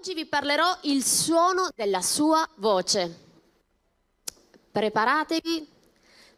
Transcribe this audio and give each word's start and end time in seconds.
Oggi 0.00 0.14
vi 0.14 0.24
parlerò 0.24 0.78
il 0.84 1.04
suono 1.04 1.68
della 1.76 2.00
sua 2.00 2.48
voce. 2.54 3.18
Preparatevi 4.72 5.68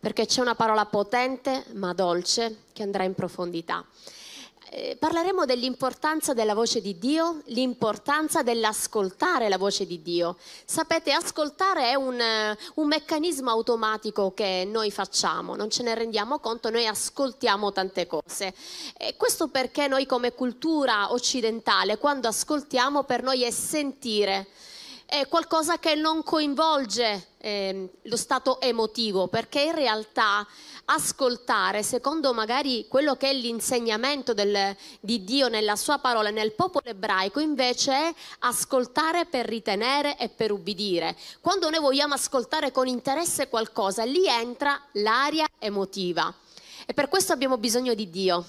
perché 0.00 0.26
c'è 0.26 0.40
una 0.40 0.56
parola 0.56 0.84
potente 0.86 1.66
ma 1.74 1.92
dolce 1.92 2.64
che 2.72 2.82
andrà 2.82 3.04
in 3.04 3.14
profondità. 3.14 3.86
Eh, 4.74 4.96
parleremo 4.98 5.44
dell'importanza 5.44 6.32
della 6.32 6.54
voce 6.54 6.80
di 6.80 6.96
Dio, 6.96 7.42
l'importanza 7.48 8.42
dell'ascoltare 8.42 9.50
la 9.50 9.58
voce 9.58 9.84
di 9.84 10.00
Dio. 10.00 10.38
Sapete, 10.64 11.12
ascoltare 11.12 11.90
è 11.90 11.94
un, 11.94 12.18
eh, 12.18 12.56
un, 12.76 12.86
meccanismo 12.86 13.50
automatico 13.50 14.32
che 14.32 14.66
noi 14.66 14.90
facciamo, 14.90 15.56
non 15.56 15.68
ce 15.68 15.82
ne 15.82 15.94
rendiamo 15.94 16.38
conto, 16.38 16.70
noi 16.70 16.86
ascoltiamo 16.86 17.70
tante 17.70 18.06
cose. 18.06 18.54
E 18.96 19.14
questo 19.18 19.48
perché 19.48 19.88
noi 19.88 20.06
come 20.06 20.32
cultura 20.32 21.12
occidentale, 21.12 21.98
quando 21.98 22.28
ascoltiamo, 22.28 23.02
per 23.02 23.22
noi 23.22 23.42
è 23.42 23.50
sentire 23.50 24.46
è 25.12 25.28
qualcosa 25.28 25.78
che 25.78 25.94
non 25.94 26.22
coinvolge 26.22 27.32
eh, 27.36 27.90
lo 28.04 28.16
stato 28.16 28.58
emotivo, 28.62 29.28
perché 29.28 29.60
in 29.60 29.74
realtà 29.74 30.46
ascoltare, 30.86 31.82
secondo 31.82 32.32
magari 32.32 32.86
quello 32.88 33.14
che 33.16 33.28
è 33.28 33.34
l'insegnamento 33.34 34.32
del, 34.32 34.74
di 35.00 35.22
Dio 35.22 35.48
nella 35.48 35.76
sua 35.76 35.98
parola, 35.98 36.30
nel 36.30 36.52
popolo 36.52 36.86
ebraico, 36.86 37.40
invece 37.40 37.92
è 37.92 38.14
ascoltare 38.38 39.26
per 39.26 39.44
ritenere 39.44 40.16
e 40.16 40.30
per 40.30 40.50
ubbidire. 40.50 41.14
Quando 41.42 41.68
noi 41.68 41.80
vogliamo 41.80 42.14
ascoltare 42.14 42.72
con 42.72 42.86
interesse 42.86 43.50
qualcosa, 43.50 44.04
lì 44.04 44.26
entra 44.26 44.80
l'aria 44.92 45.46
emotiva. 45.58 46.32
E 46.86 46.94
per 46.94 47.10
questo 47.10 47.34
abbiamo 47.34 47.58
bisogno 47.58 47.92
di 47.92 48.08
Dio 48.08 48.46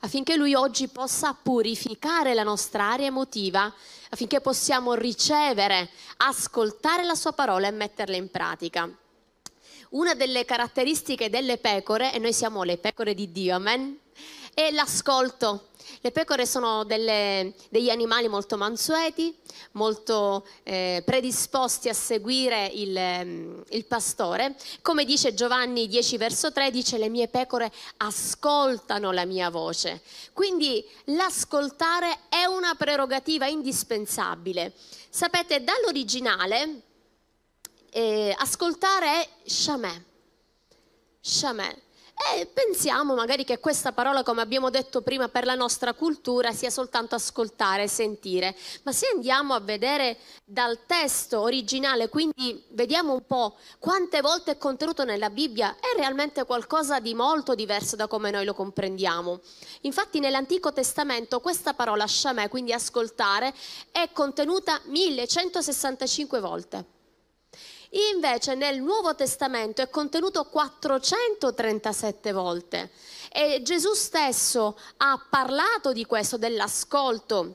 affinché 0.00 0.36
Lui 0.36 0.54
oggi 0.54 0.88
possa 0.88 1.34
purificare 1.34 2.34
la 2.34 2.42
nostra 2.42 2.90
area 2.90 3.06
emotiva, 3.06 3.72
affinché 4.10 4.40
possiamo 4.40 4.94
ricevere, 4.94 5.90
ascoltare 6.18 7.04
la 7.04 7.14
Sua 7.14 7.32
parola 7.32 7.66
e 7.66 7.72
metterla 7.72 8.16
in 8.16 8.30
pratica. 8.30 8.88
Una 9.90 10.14
delle 10.14 10.44
caratteristiche 10.44 11.30
delle 11.30 11.58
pecore, 11.58 12.12
e 12.12 12.18
noi 12.18 12.32
siamo 12.32 12.62
le 12.62 12.76
pecore 12.76 13.14
di 13.14 13.30
Dio, 13.30 13.54
amen, 13.54 13.98
è 14.56 14.70
l'ascolto. 14.70 15.68
Le 16.00 16.10
pecore 16.12 16.46
sono 16.46 16.82
delle, 16.84 17.52
degli 17.68 17.90
animali 17.90 18.26
molto 18.26 18.56
mansueti, 18.56 19.36
molto 19.72 20.46
eh, 20.62 21.02
predisposti 21.04 21.90
a 21.90 21.92
seguire 21.92 22.64
il, 22.72 22.98
mm, 22.98 23.60
il, 23.68 23.84
pastore. 23.84 24.56
Come 24.80 25.04
dice 25.04 25.34
Giovanni 25.34 25.86
10 25.88 26.16
verso 26.16 26.52
13, 26.52 26.96
le 26.96 27.10
mie 27.10 27.28
pecore 27.28 27.70
ascoltano 27.98 29.12
la 29.12 29.26
mia 29.26 29.50
voce. 29.50 30.00
Quindi 30.32 30.82
l'ascoltare 31.04 32.20
è 32.30 32.46
una 32.46 32.74
prerogativa 32.76 33.46
indispensabile. 33.46 34.72
Sapete, 35.10 35.62
dall'originale 35.62 36.80
eh, 37.90 38.34
ascoltare 38.38 39.20
è 39.20 39.28
shamè. 39.44 40.02
Shamè. 41.20 41.84
E 42.18 42.46
pensiamo 42.46 43.14
magari 43.14 43.44
che 43.44 43.58
questa 43.58 43.92
parola, 43.92 44.22
come 44.22 44.40
abbiamo 44.40 44.70
detto 44.70 45.02
prima, 45.02 45.28
per 45.28 45.44
la 45.44 45.54
nostra 45.54 45.92
cultura 45.92 46.52
sia 46.52 46.70
soltanto 46.70 47.14
ascoltare, 47.14 47.88
sentire. 47.88 48.56
Ma 48.84 48.92
se 48.92 49.10
andiamo 49.14 49.52
a 49.52 49.60
vedere 49.60 50.16
dal 50.42 50.86
testo 50.86 51.40
originale, 51.40 52.08
quindi 52.08 52.64
vediamo 52.70 53.12
un 53.12 53.26
po' 53.26 53.56
quante 53.78 54.22
volte 54.22 54.52
è 54.52 54.56
contenuto 54.56 55.04
nella 55.04 55.28
Bibbia, 55.28 55.76
è 55.76 55.94
realmente 55.94 56.44
qualcosa 56.44 57.00
di 57.00 57.14
molto 57.14 57.54
diverso 57.54 57.96
da 57.96 58.06
come 58.06 58.30
noi 58.30 58.46
lo 58.46 58.54
comprendiamo. 58.54 59.40
Infatti 59.82 60.18
nell'Antico 60.18 60.72
Testamento 60.72 61.40
questa 61.40 61.74
parola 61.74 62.06
shamè, 62.06 62.48
quindi 62.48 62.72
ascoltare, 62.72 63.52
è 63.92 64.08
contenuta 64.12 64.80
1165 64.86 66.40
volte. 66.40 66.95
Invece 67.90 68.54
nel 68.54 68.80
Nuovo 68.80 69.14
Testamento 69.14 69.80
è 69.82 69.88
contenuto 69.88 70.44
437 70.44 72.32
volte 72.32 72.90
e 73.32 73.60
Gesù 73.62 73.92
stesso 73.92 74.78
ha 74.96 75.24
parlato 75.28 75.92
di 75.92 76.04
questo, 76.04 76.36
dell'ascolto. 76.36 77.54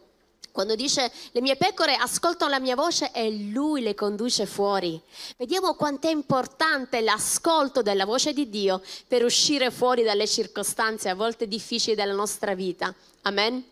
Quando 0.51 0.75
dice 0.75 1.09
le 1.31 1.41
mie 1.41 1.55
pecore 1.55 1.95
ascoltano 1.95 2.51
la 2.51 2.59
mia 2.59 2.75
voce 2.75 3.11
e 3.13 3.31
lui 3.31 3.81
le 3.81 3.95
conduce 3.95 4.45
fuori. 4.45 5.01
Vediamo 5.37 5.75
quanto 5.75 6.07
è 6.07 6.11
importante 6.11 6.99
l'ascolto 6.99 7.81
della 7.81 8.05
voce 8.05 8.33
di 8.33 8.49
Dio 8.49 8.81
per 9.07 9.23
uscire 9.23 9.71
fuori 9.71 10.03
dalle 10.03 10.27
circostanze 10.27 11.07
a 11.07 11.15
volte 11.15 11.47
difficili 11.47 11.95
della 11.95 12.13
nostra 12.13 12.53
vita. 12.53 12.93
Amen. 13.21 13.63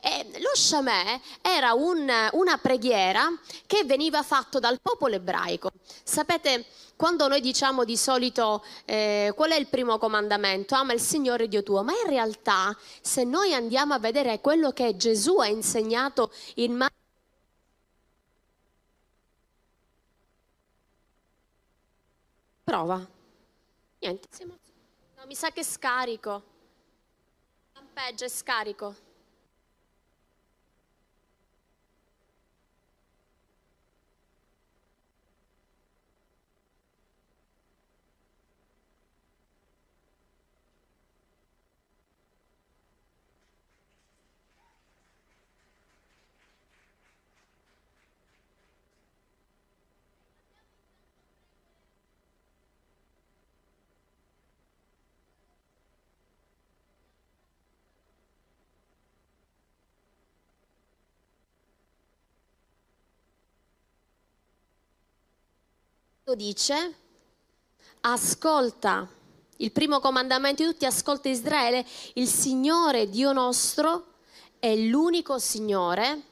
E 0.00 0.40
lo 0.40 0.54
Shamè 0.54 1.20
era 1.42 1.72
un, 1.72 2.08
una 2.32 2.58
preghiera 2.58 3.28
che 3.66 3.84
veniva 3.84 4.22
fatta 4.22 4.58
dal 4.58 4.80
popolo 4.80 5.16
ebraico. 5.16 5.70
Sapete, 6.02 6.66
quando 6.96 7.28
noi 7.28 7.40
diciamo 7.40 7.84
di 7.84 7.96
solito 7.96 8.64
eh, 8.84 9.32
qual 9.34 9.50
è 9.50 9.56
il 9.56 9.68
primo 9.68 9.98
comandamento? 9.98 10.74
Ama 10.74 10.92
il 10.92 11.00
Signore 11.00 11.48
Dio 11.48 11.62
tuo, 11.62 11.82
ma 11.82 11.92
in 11.92 12.08
realtà 12.08 12.76
se 13.00 13.24
noi 13.24 13.54
andiamo 13.54 13.94
a 13.94 13.98
vedere 13.98 14.40
quello 14.40 14.72
che 14.72 14.96
Gesù 14.96 15.38
ha 15.38 15.46
insegnato 15.46 16.32
in 16.54 16.74
Matteo, 16.74 16.96
Prova. 22.68 23.02
Niente, 24.00 24.28
siamo... 24.30 24.58
no, 25.16 25.24
mi 25.26 25.34
sa 25.34 25.50
che 25.50 25.64
scarico. 25.64 26.42
Lampeggio 27.72 28.26
e 28.26 28.28
scarico. 28.28 28.94
Dice, 66.34 66.94
ascolta, 68.00 69.08
il 69.56 69.72
primo 69.72 70.00
comandamento 70.00 70.62
di 70.62 70.70
tutti, 70.70 70.86
ascolta 70.86 71.28
Israele, 71.28 71.84
il 72.14 72.28
Signore 72.28 73.08
Dio 73.08 73.32
nostro 73.32 74.14
è 74.58 74.74
l'unico 74.74 75.38
Signore. 75.38 76.22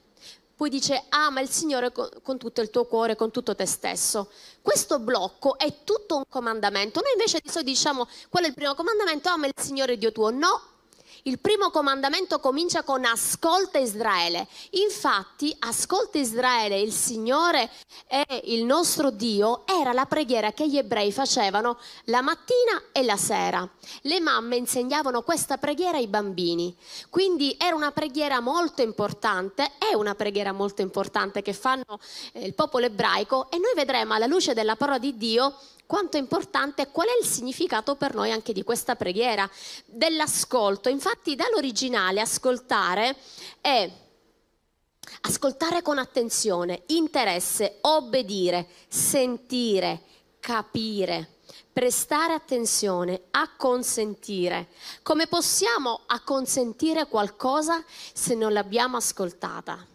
Poi 0.57 0.71
dice 0.71 1.05
ama 1.11 1.41
il 1.41 1.51
Signore 1.51 1.93
con, 1.93 2.39
tutto 2.39 2.63
il 2.63 2.71
tuo 2.71 2.87
cuore, 2.87 3.15
con 3.15 3.31
tutto 3.31 3.55
te 3.55 3.67
stesso. 3.67 4.31
Questo 4.63 4.99
blocco 4.99 5.59
è 5.59 5.85
tutto 5.85 6.17
un 6.17 6.25
comandamento. 6.29 7.01
Noi 7.01 7.13
invece 7.13 7.41
diciamo 7.63 8.09
qual 8.31 8.45
è 8.45 8.47
il 8.47 8.55
primo 8.55 8.75
comandamento? 8.75 9.29
Ama 9.29 9.47
il 9.47 9.53
Signore 9.55 9.99
Dio 9.99 10.13
tuo. 10.13 10.31
No, 10.31 10.63
il 11.27 11.41
primo 11.41 11.71
comandamento 11.71 12.39
comincia 12.39 12.83
con 12.83 13.05
ascolta 13.05 13.79
Israele. 13.79 14.47
Infatti, 14.71 15.55
ascolta 15.61 16.19
Israele, 16.19 16.79
il 16.79 16.93
Signore 16.93 17.69
è 18.07 18.43
il 18.45 18.65
nostro 18.65 19.11
Dio, 19.11 19.67
era 19.67 19.93
la 19.93 20.07
preghiera 20.07 20.53
che 20.53 20.69
gli 20.69 20.79
ebrei 20.79 21.11
facevano 21.11 21.79
la 22.05 22.23
mattina 22.23 22.81
e 22.93 23.03
la 23.03 23.17
sera. 23.17 23.69
Le 24.03 24.21
mamme 24.21 24.57
insegnavano 24.57 25.23
questa 25.23 25.59
preghiera 25.59 25.97
ai 25.97 26.07
bambini. 26.07 26.77
Quindi 27.11 27.57
era 27.59 27.75
una 27.75 27.91
preghiera 27.91 28.41
molto 28.41 28.83
importante, 28.83 29.73
è 29.79 29.95
una 29.95 30.15
preghiera 30.15 30.53
molto 30.53 30.81
importante 30.83 31.43
che 31.43 31.53
fanno 31.53 31.99
eh, 32.33 32.45
il 32.45 32.55
popolo 32.55 32.87
ebraico 32.87 33.51
e 33.51 33.59
noi 33.59 33.73
vedremo 33.75 34.15
alla 34.15 34.27
luce 34.27 34.55
della 34.55 34.77
parola 34.77 34.99
di 34.99 35.17
Dio 35.17 35.57
quanto 35.87 36.17
è 36.17 36.21
importante 36.21 36.83
e 36.83 36.91
qual 36.91 37.09
è 37.09 37.19
il 37.21 37.27
significato 37.27 37.95
per 37.95 38.15
noi 38.15 38.33
anche 38.33 38.53
di 38.53 38.63
questa 38.63 38.97
preghiera, 38.97 39.49
dell'ascolto. 39.87 40.89
Infatti 40.89 41.35
dall'originale 41.35 42.21
ascoltare 42.21 43.17
è 43.61 43.91
ascoltare 45.23 45.83
con 45.83 45.99
attenzione, 45.99 46.83
interesse, 46.87 47.79
obbedire, 47.83 48.67
sentire, 48.89 50.03
capire 50.41 51.31
prestare 51.77 52.33
attenzione, 52.33 53.25
acconsentire. 53.33 54.69
Come 55.03 55.27
possiamo 55.27 56.01
acconsentire 56.07 57.07
qualcosa 57.07 57.85
se 58.15 58.35
non 58.35 58.55
l'abbiamo 58.55 58.97
ascoltata? 58.97 59.87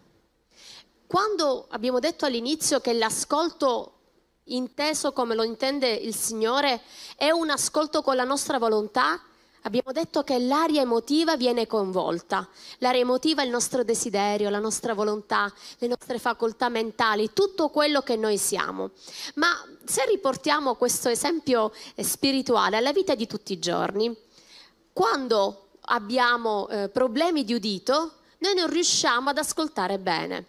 Quando 1.08 1.66
abbiamo 1.70 1.98
detto 1.98 2.24
all'inizio 2.24 2.78
che 2.80 2.92
l'ascolto 2.92 4.01
inteso 4.44 5.12
come 5.12 5.34
lo 5.34 5.44
intende 5.44 5.88
il 5.88 6.14
Signore, 6.14 6.82
è 7.16 7.30
un 7.30 7.50
ascolto 7.50 8.02
con 8.02 8.16
la 8.16 8.24
nostra 8.24 8.58
volontà, 8.58 9.20
Abbiamo 9.64 9.92
detto 9.92 10.24
che 10.24 10.40
l'aria 10.40 10.80
emotiva 10.80 11.36
viene 11.36 11.68
coinvolta. 11.68 12.48
L'aria 12.78 13.02
emotiva 13.02 13.42
è 13.42 13.44
il 13.44 13.50
nostro 13.50 13.84
desiderio, 13.84 14.50
la 14.50 14.58
nostra 14.58 14.92
volontà, 14.92 15.52
le 15.78 15.86
nostre 15.86 16.18
facoltà 16.18 16.68
mentali, 16.68 17.32
tutto 17.32 17.68
quello 17.68 18.00
che 18.02 18.16
noi 18.16 18.38
siamo. 18.38 18.90
Ma 19.34 19.64
se 19.84 20.04
riportiamo 20.06 20.74
questo 20.74 21.08
esempio 21.08 21.72
eh, 21.94 22.02
spirituale 22.02 22.76
alla 22.76 22.92
vita 22.92 23.14
di 23.14 23.28
tutti 23.28 23.52
i 23.52 23.60
giorni, 23.60 24.12
quando 24.92 25.68
abbiamo 25.82 26.68
eh, 26.68 26.88
problemi 26.88 27.44
di 27.44 27.54
udito, 27.54 28.14
noi 28.42 28.54
non 28.54 28.68
riusciamo 28.68 29.30
ad 29.30 29.38
ascoltare 29.38 29.98
bene. 29.98 30.46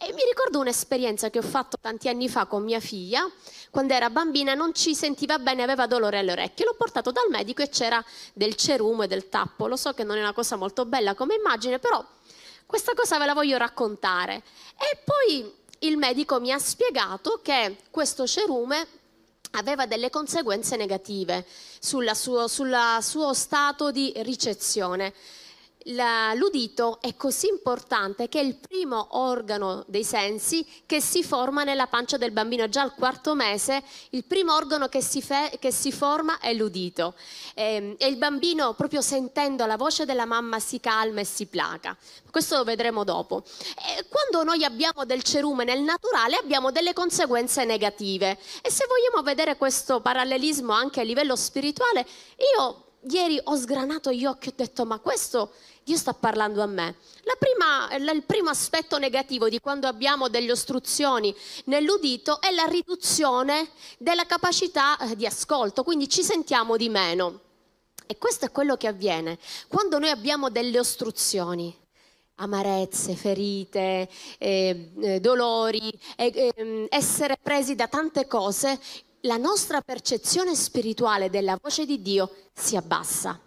E 0.00 0.12
mi 0.12 0.22
ricordo 0.28 0.58
un'esperienza 0.58 1.30
che 1.30 1.38
ho 1.38 1.42
fatto 1.42 1.78
tanti 1.80 2.08
anni 2.08 2.28
fa 2.28 2.46
con 2.46 2.64
mia 2.64 2.80
figlia, 2.80 3.24
quando 3.70 3.94
era 3.94 4.10
bambina 4.10 4.54
non 4.54 4.74
ci 4.74 4.96
sentiva 4.96 5.38
bene, 5.38 5.62
aveva 5.62 5.86
dolore 5.86 6.18
alle 6.18 6.32
orecchie. 6.32 6.64
L'ho 6.64 6.74
portato 6.76 7.12
dal 7.12 7.28
medico 7.30 7.62
e 7.62 7.68
c'era 7.68 8.04
del 8.32 8.56
cerume 8.56 9.04
e 9.04 9.08
del 9.08 9.28
tappo. 9.28 9.68
Lo 9.68 9.76
so 9.76 9.92
che 9.92 10.02
non 10.02 10.16
è 10.16 10.20
una 10.20 10.32
cosa 10.32 10.56
molto 10.56 10.84
bella 10.86 11.14
come 11.14 11.36
immagine, 11.36 11.78
però 11.78 12.04
questa 12.66 12.94
cosa 12.94 13.16
ve 13.16 13.26
la 13.26 13.34
voglio 13.34 13.56
raccontare. 13.56 14.42
E 14.76 14.98
poi 15.04 15.54
il 15.80 15.96
medico 15.96 16.40
mi 16.40 16.50
ha 16.50 16.58
spiegato 16.58 17.38
che 17.42 17.76
questo 17.90 18.26
cerume 18.26 18.88
aveva 19.52 19.86
delle 19.86 20.10
conseguenze 20.10 20.76
negative 20.76 21.46
sul 21.78 22.10
suo, 22.14 22.48
suo 22.48 23.32
stato 23.34 23.92
di 23.92 24.12
ricezione 24.16 25.14
l'udito 26.34 26.98
è 27.00 27.14
così 27.16 27.46
importante 27.48 28.28
che 28.28 28.40
è 28.40 28.42
il 28.42 28.56
primo 28.56 29.08
organo 29.18 29.84
dei 29.86 30.02
sensi 30.02 30.66
che 30.84 31.00
si 31.00 31.22
forma 31.22 31.62
nella 31.62 31.86
pancia 31.86 32.16
del 32.16 32.32
bambino. 32.32 32.68
Già 32.68 32.82
al 32.82 32.94
quarto 32.94 33.34
mese 33.34 33.82
il 34.10 34.24
primo 34.24 34.54
organo 34.54 34.88
che 34.88 35.00
si, 35.00 35.24
che 35.58 35.72
si 35.72 35.92
forma 35.92 36.38
è 36.38 36.52
l'udito. 36.54 37.14
E, 37.54 37.74
ehm, 37.74 37.94
e, 37.98 38.06
il 38.08 38.16
bambino 38.16 38.74
proprio 38.74 39.00
sentendo 39.00 39.64
la 39.66 39.76
voce 39.76 40.04
della 40.04 40.24
mamma 40.24 40.58
si 40.58 40.80
calma 40.80 41.20
e 41.20 41.24
si 41.24 41.46
placa. 41.46 41.96
Questo 42.30 42.56
lo 42.56 42.64
vedremo 42.64 43.04
dopo. 43.04 43.44
E 43.98 44.06
quando 44.08 44.42
noi 44.42 44.64
abbiamo 44.64 45.04
del 45.04 45.22
cerume 45.22 45.64
nel 45.64 45.82
naturale 45.82 46.36
abbiamo 46.36 46.72
delle 46.72 46.92
conseguenze 46.92 47.64
negative. 47.64 48.38
E 48.62 48.70
se 48.70 48.86
vogliamo 48.88 49.22
vedere 49.22 49.56
questo 49.56 50.00
parallelismo 50.00 50.72
anche 50.72 51.00
a 51.00 51.04
livello 51.04 51.36
spirituale, 51.36 52.06
io 52.56 52.85
ieri 53.08 53.40
ho 53.44 53.56
sgranato 53.56 54.12
gli 54.12 54.24
occhi 54.24 54.48
e 54.48 54.52
ho 54.52 54.54
detto 54.56 54.84
ma 54.84 54.98
questo 54.98 55.52
Dio 55.86 55.96
sta 55.96 56.14
parlando 56.14 56.62
a 56.62 56.66
me. 56.66 56.96
Prima, 57.38 57.94
il 57.94 58.24
primo 58.24 58.50
aspetto 58.50 58.98
negativo 58.98 59.48
di 59.48 59.60
quando 59.60 59.86
abbiamo 59.86 60.28
delle 60.28 60.50
ostruzioni 60.50 61.32
nell'udito 61.66 62.40
è 62.40 62.50
la 62.50 62.64
riduzione 62.64 63.68
della 63.96 64.26
capacità 64.26 64.98
eh, 64.98 65.14
di 65.14 65.26
ascolto, 65.26 65.84
quindi 65.84 66.08
ci 66.08 66.24
sentiamo 66.24 66.76
di 66.76 66.88
meno. 66.88 67.40
E 68.04 68.18
questo 68.18 68.46
è 68.46 68.50
quello 68.50 68.76
che 68.76 68.88
avviene 68.88 69.38
quando 69.68 70.00
noi 70.00 70.10
abbiamo 70.10 70.50
delle 70.50 70.78
ostruzioni 70.78 71.72
amarezze, 72.36 73.14
ferite, 73.14 74.08
eh, 74.38 74.90
eh, 75.00 75.20
dolori, 75.20 75.92
eh, 76.16 76.88
essere 76.90 77.38
presi 77.40 77.74
da 77.74 77.88
tante 77.88 78.26
cose, 78.26 78.78
la 79.26 79.36
nostra 79.36 79.80
percezione 79.80 80.54
spirituale 80.54 81.28
della 81.28 81.58
voce 81.60 81.84
di 81.84 82.00
Dio 82.00 82.30
si 82.54 82.76
abbassa. 82.76 83.45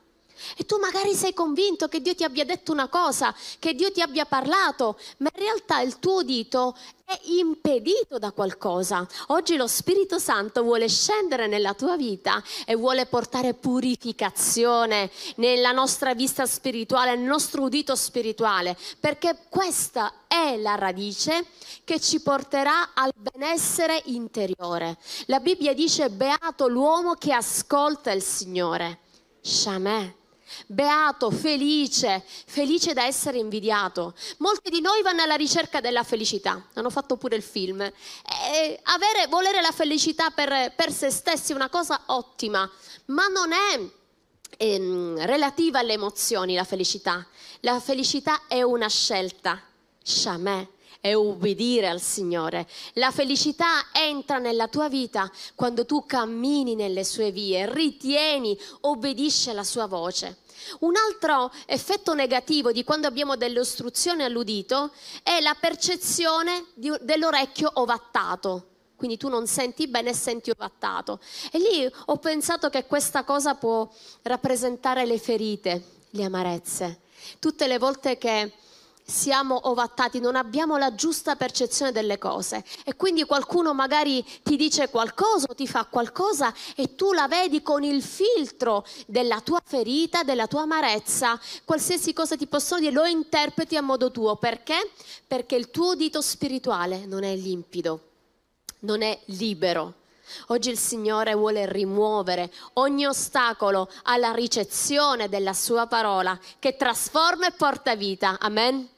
E 0.57 0.65
tu 0.65 0.77
magari 0.77 1.13
sei 1.13 1.33
convinto 1.33 1.87
che 1.87 2.01
Dio 2.01 2.15
ti 2.15 2.23
abbia 2.23 2.45
detto 2.45 2.71
una 2.71 2.87
cosa, 2.87 3.33
che 3.59 3.73
Dio 3.73 3.91
ti 3.91 4.01
abbia 4.01 4.25
parlato, 4.25 4.99
ma 5.17 5.29
in 5.33 5.41
realtà 5.41 5.81
il 5.81 5.99
tuo 5.99 6.19
udito 6.19 6.75
è 7.09 7.19
impedito 7.23 8.19
da 8.19 8.31
qualcosa. 8.31 9.07
Oggi 9.27 9.55
lo 9.55 9.65
Spirito 9.65 10.19
Santo 10.19 10.61
vuole 10.61 10.87
scendere 10.87 11.47
nella 11.47 11.73
tua 11.73 11.97
vita 11.97 12.43
e 12.65 12.75
vuole 12.75 13.07
portare 13.07 13.55
purificazione 13.55 15.09
nella 15.37 15.71
nostra 15.71 16.13
vista 16.13 16.45
spirituale, 16.45 17.15
nel 17.15 17.25
nostro 17.25 17.63
udito 17.63 17.95
spirituale, 17.95 18.77
perché 18.99 19.37
questa 19.49 20.25
è 20.27 20.55
la 20.57 20.75
radice 20.75 21.47
che 21.83 21.99
ci 21.99 22.21
porterà 22.21 22.91
al 22.93 23.11
benessere 23.15 24.03
interiore. 24.05 24.97
La 25.25 25.39
Bibbia 25.39 25.73
dice 25.73 26.11
beato 26.11 26.67
l'uomo 26.67 27.15
che 27.15 27.33
ascolta 27.33 28.11
il 28.11 28.21
Signore. 28.21 28.99
Shamè 29.41 30.17
beato, 30.67 31.31
felice, 31.31 32.23
felice 32.45 32.93
da 32.93 33.05
essere 33.05 33.37
invidiato. 33.37 34.13
Molti 34.37 34.69
di 34.69 34.81
noi 34.81 35.01
vanno 35.01 35.21
alla 35.21 35.35
ricerca 35.35 35.81
della 35.81 36.03
felicità, 36.03 36.67
hanno 36.73 36.89
fatto 36.89 37.17
pure 37.17 37.35
il 37.35 37.43
film. 37.43 37.81
E 37.81 38.79
avere, 38.83 39.27
volere 39.29 39.61
la 39.61 39.71
felicità 39.71 40.29
per, 40.29 40.73
per 40.75 40.91
se 40.91 41.09
stessi 41.09 41.51
è 41.51 41.55
una 41.55 41.69
cosa 41.69 42.01
ottima, 42.07 42.69
ma 43.05 43.27
non 43.27 43.51
è 43.51 43.79
ehm, 44.57 45.25
relativa 45.25 45.79
alle 45.79 45.93
emozioni 45.93 46.55
la 46.55 46.63
felicità. 46.63 47.25
La 47.61 47.79
felicità 47.79 48.47
è 48.47 48.61
una 48.61 48.87
scelta. 48.87 49.61
Shamè 50.01 50.67
è 51.01 51.13
ubbidire 51.13 51.87
al 51.87 52.01
Signore. 52.01 52.67
La 52.93 53.11
felicità 53.11 53.87
entra 53.93 54.37
nella 54.37 54.67
tua 54.67 54.89
vita 54.89 55.31
quando 55.55 55.85
tu 55.85 56.05
cammini 56.05 56.75
nelle 56.75 57.03
sue 57.03 57.31
vie, 57.31 57.71
ritieni, 57.71 58.57
obbedisci 58.81 59.49
alla 59.49 59.63
sua 59.63 59.85
voce. 59.85 60.39
Un 60.79 60.95
altro 60.95 61.51
effetto 61.65 62.13
negativo 62.13 62.71
di 62.71 62.83
quando 62.83 63.07
abbiamo 63.07 63.37
delle 63.37 63.59
ostruzioni 63.59 64.23
all'udito 64.23 64.91
è 65.23 65.39
la 65.39 65.55
percezione 65.59 66.65
di, 66.73 66.91
dell'orecchio 67.01 67.71
ovattato. 67.75 68.65
Quindi 68.95 69.15
tu 69.15 69.29
non 69.29 69.47
senti 69.47 69.87
bene 69.87 70.09
e 70.09 70.13
senti 70.13 70.49
ovattato. 70.49 71.21
E 71.53 71.57
lì 71.57 71.89
ho 72.07 72.17
pensato 72.17 72.69
che 72.69 72.85
questa 72.85 73.23
cosa 73.23 73.55
può 73.55 73.89
rappresentare 74.23 75.05
le 75.05 75.17
ferite, 75.17 75.83
le 76.09 76.23
amarezze. 76.25 76.99
Tutte 77.39 77.67
le 77.67 77.77
volte 77.77 78.17
che 78.17 78.51
siamo 79.09 79.69
ovattati, 79.69 80.19
non 80.19 80.35
abbiamo 80.35 80.77
la 80.77 80.93
giusta 80.95 81.35
percezione 81.35 81.91
delle 81.91 82.17
cose 82.17 82.63
e 82.85 82.95
quindi 82.95 83.25
qualcuno 83.25 83.73
magari 83.73 84.23
ti 84.43 84.55
dice 84.55 84.89
qualcosa 84.89 85.47
o 85.49 85.55
ti 85.55 85.67
fa 85.67 85.85
qualcosa 85.85 86.53
e 86.75 86.95
tu 86.95 87.11
la 87.11 87.27
vedi 87.27 87.61
con 87.61 87.83
il 87.83 88.03
filtro 88.03 88.85
della 89.07 89.41
tua 89.41 89.61
ferita, 89.63 90.23
della 90.23 90.47
tua 90.47 90.61
amarezza, 90.61 91.39
qualsiasi 91.65 92.13
cosa 92.13 92.37
ti 92.37 92.47
possono 92.47 92.81
dire 92.81 92.93
lo 92.93 93.05
interpreti 93.05 93.75
a 93.75 93.81
modo 93.81 94.11
tuo. 94.11 94.35
Perché? 94.35 94.91
Perché 95.27 95.55
il 95.55 95.71
tuo 95.71 95.95
dito 95.95 96.21
spirituale 96.21 97.05
non 97.05 97.23
è 97.23 97.35
limpido, 97.35 97.99
non 98.81 99.01
è 99.01 99.19
libero. 99.25 99.95
Oggi 100.47 100.69
il 100.69 100.77
Signore 100.77 101.33
vuole 101.33 101.65
rimuovere 101.71 102.51
ogni 102.73 103.07
ostacolo 103.07 103.89
alla 104.03 104.31
ricezione 104.31 105.27
della 105.27 105.53
sua 105.53 105.87
parola 105.87 106.39
che 106.59 106.75
trasforma 106.75 107.47
e 107.47 107.51
porta 107.51 107.95
vita. 107.95 108.37
Amen. 108.39 108.97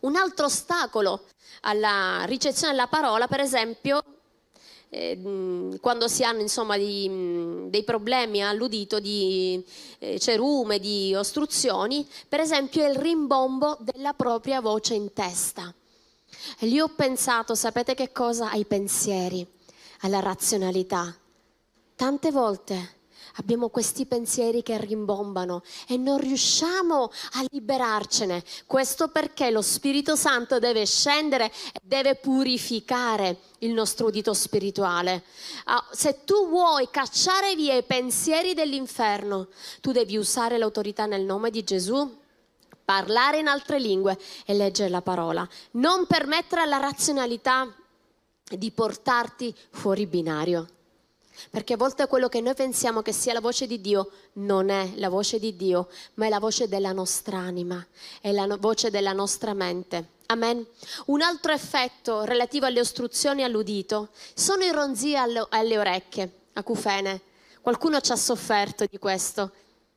Un 0.00 0.16
altro 0.16 0.46
ostacolo 0.46 1.24
alla 1.62 2.22
ricezione 2.24 2.72
della 2.72 2.86
parola, 2.86 3.26
per 3.26 3.40
esempio, 3.40 4.02
eh, 4.90 5.76
quando 5.80 6.08
si 6.08 6.24
hanno 6.24 6.40
insomma, 6.40 6.76
di, 6.76 7.66
dei 7.68 7.84
problemi 7.84 8.42
all'udito 8.42 9.00
di 9.00 9.64
eh, 9.98 10.18
cerume, 10.18 10.78
di 10.78 11.14
ostruzioni, 11.14 12.06
per 12.28 12.40
esempio 12.40 12.84
è 12.84 12.88
il 12.88 12.96
rimbombo 12.96 13.76
della 13.80 14.12
propria 14.12 14.60
voce 14.60 14.94
in 14.94 15.12
testa. 15.12 15.72
E 16.58 16.66
lì 16.66 16.80
ho 16.80 16.88
pensato, 16.88 17.54
sapete 17.54 17.94
che 17.94 18.12
cosa? 18.12 18.50
Ai 18.50 18.64
pensieri, 18.64 19.46
alla 20.00 20.20
razionalità. 20.20 21.14
Tante 21.94 22.30
volte 22.30 22.96
abbiamo 23.36 23.68
questi 23.68 24.06
pensieri 24.06 24.62
che 24.62 24.78
rimbombano 24.78 25.62
e 25.86 25.96
non 25.96 26.18
riusciamo 26.18 27.10
a 27.32 27.44
liberarcene. 27.50 28.42
Questo 28.66 29.08
perché 29.08 29.50
lo 29.50 29.62
Spirito 29.62 30.16
Santo 30.16 30.58
deve 30.58 30.86
scendere 30.86 31.46
e 31.46 31.80
deve 31.82 32.16
purificare 32.16 33.38
il 33.58 33.72
nostro 33.72 34.06
udito 34.06 34.34
spirituale. 34.34 35.24
Ah, 35.64 35.84
se 35.90 36.24
tu 36.24 36.48
vuoi 36.48 36.88
cacciare 36.90 37.54
via 37.54 37.74
i 37.74 37.82
pensieri 37.82 38.54
dell'inferno, 38.54 39.48
tu 39.80 39.92
devi 39.92 40.16
usare 40.16 40.58
l'autorità 40.58 41.06
nel 41.06 41.22
nome 41.22 41.50
di 41.50 41.64
Gesù 41.64 42.16
parlare 42.88 43.38
in 43.38 43.48
altre 43.48 43.78
lingue 43.78 44.18
e 44.46 44.54
leggere 44.54 44.88
la 44.88 45.02
parola. 45.02 45.46
Non 45.72 46.06
permettere 46.06 46.62
alla 46.62 46.78
razionalità 46.78 47.70
di 48.48 48.70
portarti 48.70 49.54
fuori 49.70 50.06
binario. 50.06 50.77
Perché 51.50 51.74
a 51.74 51.76
volte 51.76 52.06
quello 52.06 52.28
che 52.28 52.40
noi 52.40 52.54
pensiamo 52.54 53.02
che 53.02 53.12
sia 53.12 53.32
la 53.32 53.40
voce 53.40 53.66
di 53.66 53.80
Dio 53.80 54.10
non 54.34 54.68
è 54.68 54.92
la 54.96 55.08
voce 55.08 55.38
di 55.38 55.56
Dio, 55.56 55.88
ma 56.14 56.26
è 56.26 56.28
la 56.28 56.38
voce 56.38 56.68
della 56.68 56.92
nostra 56.92 57.38
anima, 57.38 57.84
è 58.20 58.32
la 58.32 58.46
voce 58.58 58.90
della 58.90 59.12
nostra 59.12 59.54
mente. 59.54 60.16
Amen. 60.26 60.66
Un 61.06 61.22
altro 61.22 61.52
effetto 61.52 62.24
relativo 62.24 62.66
alle 62.66 62.80
ostruzioni 62.80 63.42
all'udito 63.44 64.10
sono 64.34 64.62
i 64.62 64.70
ronzii 64.70 65.16
alle, 65.16 65.46
alle 65.48 65.78
orecchie, 65.78 66.30
acufene. 66.52 67.22
Qualcuno 67.62 68.00
ci 68.00 68.12
ha 68.12 68.16
sofferto 68.16 68.84
di 68.84 68.98
questo. 68.98 69.50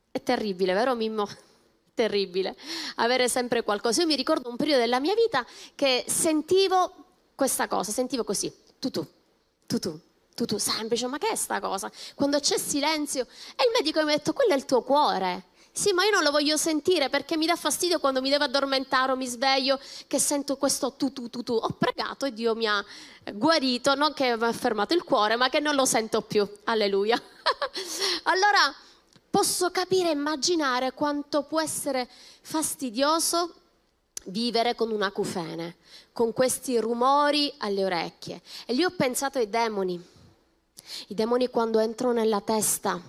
È 0.09 0.21
terribile, 0.23 0.73
vero 0.73 0.95
Mimmo? 0.95 1.27
Terribile. 1.93 2.55
Avere 2.95 3.27
sempre 3.27 3.63
qualcosa. 3.63 4.01
Io 4.01 4.07
mi 4.07 4.15
ricordo 4.15 4.49
un 4.49 4.55
periodo 4.55 4.79
della 4.79 4.99
mia 5.01 5.15
vita 5.15 5.45
che 5.75 6.05
sentivo 6.07 6.93
questa 7.35 7.67
cosa, 7.67 7.91
sentivo 7.91 8.23
così, 8.23 8.53
tu 8.79 8.89
tu, 8.89 9.05
tu 9.65 9.79
tu 9.79 9.99
tutto 10.33 10.57
semplice, 10.57 11.07
ma 11.07 11.17
che 11.17 11.29
è 11.29 11.35
sta 11.35 11.59
cosa? 11.59 11.91
Quando 12.15 12.39
c'è 12.39 12.57
silenzio 12.57 13.23
e 13.23 13.63
il 13.63 13.71
medico 13.73 14.03
mi 14.03 14.11
ha 14.11 14.15
detto 14.15 14.33
quello 14.33 14.53
è 14.53 14.57
il 14.57 14.65
tuo 14.65 14.81
cuore. 14.81 15.45
Sì, 15.73 15.93
ma 15.93 16.03
io 16.03 16.11
non 16.11 16.23
lo 16.23 16.31
voglio 16.31 16.57
sentire 16.57 17.09
perché 17.09 17.37
mi 17.37 17.45
dà 17.45 17.55
fastidio 17.55 17.99
quando 17.99 18.21
mi 18.21 18.29
devo 18.29 18.43
addormentare 18.43 19.13
o 19.13 19.15
mi 19.15 19.25
sveglio 19.25 19.79
che 20.05 20.19
sento 20.19 20.57
questo 20.57 20.93
tu 20.93 21.13
tu 21.13 21.29
tu 21.29 21.43
tu. 21.43 21.53
Ho 21.53 21.69
pregato 21.77 22.25
e 22.25 22.33
Dio 22.33 22.55
mi 22.55 22.67
ha 22.67 22.83
guarito, 23.33 23.95
non 23.95 24.13
che 24.13 24.35
mi 24.35 24.43
ha 24.43 24.51
fermato 24.51 24.93
il 24.93 25.03
cuore, 25.03 25.37
ma 25.37 25.47
che 25.47 25.61
non 25.61 25.75
lo 25.75 25.85
sento 25.85 26.21
più. 26.21 26.47
Alleluia. 26.65 27.15
allora 28.23 28.73
posso 29.29 29.71
capire 29.71 30.09
e 30.09 30.13
immaginare 30.13 30.91
quanto 30.91 31.43
può 31.43 31.61
essere 31.61 32.09
fastidioso 32.41 33.53
vivere 34.25 34.75
con 34.75 34.91
una 34.91 35.11
cufene, 35.11 35.77
con 36.11 36.33
questi 36.33 36.77
rumori 36.79 37.51
alle 37.59 37.85
orecchie. 37.85 38.41
E 38.65 38.73
lì 38.73 38.83
ho 38.83 38.91
pensato 38.91 39.37
ai 39.37 39.49
demoni. 39.49 40.19
I 41.07 41.13
demoni 41.13 41.49
quando 41.49 41.79
entrano 41.79 42.13
nella 42.13 42.41
testa 42.41 43.01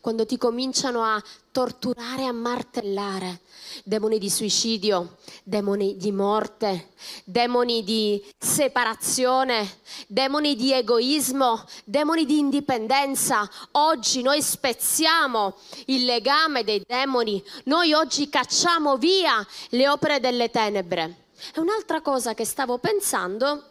quando 0.00 0.26
ti 0.26 0.36
cominciano 0.36 1.02
a 1.02 1.22
torturare, 1.50 2.26
a 2.26 2.32
martellare, 2.32 3.40
demoni 3.84 4.18
di 4.18 4.30
suicidio, 4.30 5.16
demoni 5.42 5.96
di 5.96 6.12
morte, 6.12 6.90
demoni 7.24 7.82
di 7.82 8.22
separazione, 8.38 9.78
demoni 10.06 10.54
di 10.54 10.72
egoismo, 10.72 11.64
demoni 11.84 12.24
di 12.24 12.38
indipendenza. 12.38 13.48
Oggi 13.72 14.22
noi 14.22 14.42
spezziamo 14.42 15.56
il 15.86 16.04
legame 16.04 16.62
dei 16.62 16.82
demoni, 16.86 17.42
noi 17.64 17.92
oggi 17.92 18.28
cacciamo 18.28 18.96
via 18.96 19.44
le 19.70 19.88
opere 19.88 20.20
delle 20.20 20.50
tenebre. 20.50 21.24
E 21.54 21.60
un'altra 21.60 22.02
cosa 22.02 22.34
che 22.34 22.44
stavo 22.44 22.78
pensando 22.78 23.69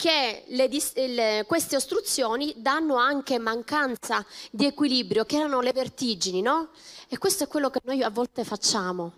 che 0.00 0.44
le, 0.46 0.70
le, 0.94 1.44
queste 1.46 1.76
ostruzioni 1.76 2.54
danno 2.56 2.94
anche 2.96 3.38
mancanza 3.38 4.24
di 4.50 4.64
equilibrio, 4.64 5.26
che 5.26 5.36
erano 5.36 5.60
le 5.60 5.74
vertigini, 5.74 6.40
no? 6.40 6.70
E 7.06 7.18
questo 7.18 7.44
è 7.44 7.46
quello 7.46 7.68
che 7.68 7.80
noi 7.84 8.02
a 8.02 8.08
volte 8.08 8.42
facciamo. 8.42 9.12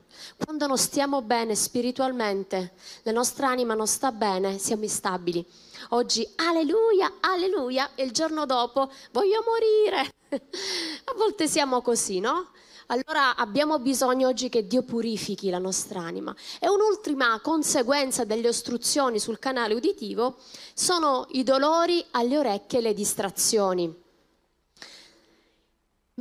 Quando 0.45 0.67
non 0.67 0.77
stiamo 0.77 1.23
bene 1.23 1.55
spiritualmente, 1.55 2.73
la 3.03 3.13
nostra 3.13 3.47
anima 3.47 3.75
non 3.75 3.87
sta 3.87 4.11
bene, 4.11 4.59
siamo 4.59 4.83
instabili. 4.83 5.47
Oggi, 5.91 6.29
alleluia, 6.35 7.13
alleluia, 7.21 7.91
e 7.95 8.03
il 8.03 8.11
giorno 8.11 8.45
dopo 8.45 8.91
voglio 9.13 9.45
morire. 9.47 10.11
a 10.33 11.15
volte 11.15 11.47
siamo 11.47 11.81
così, 11.81 12.19
no? 12.19 12.51
Allora 12.93 13.37
abbiamo 13.37 13.79
bisogno 13.79 14.29
oggi 14.29 14.51
che 14.51 14.67
Dio 14.67 14.83
purifichi 14.83 15.49
la 15.49 15.59
nostra 15.59 16.01
anima. 16.01 16.37
E 16.61 16.69
un'ultima 16.69 17.41
conseguenza 17.41 18.25
delle 18.25 18.49
ostruzioni 18.49 19.19
sul 19.19 19.39
canale 19.39 19.73
uditivo 19.73 20.37
sono 20.75 21.27
i 21.31 21.43
dolori 21.43 22.05
alle 22.11 22.37
orecchie 22.37 22.81
e 22.81 22.83
le 22.83 22.95
distrazioni. 22.95 24.01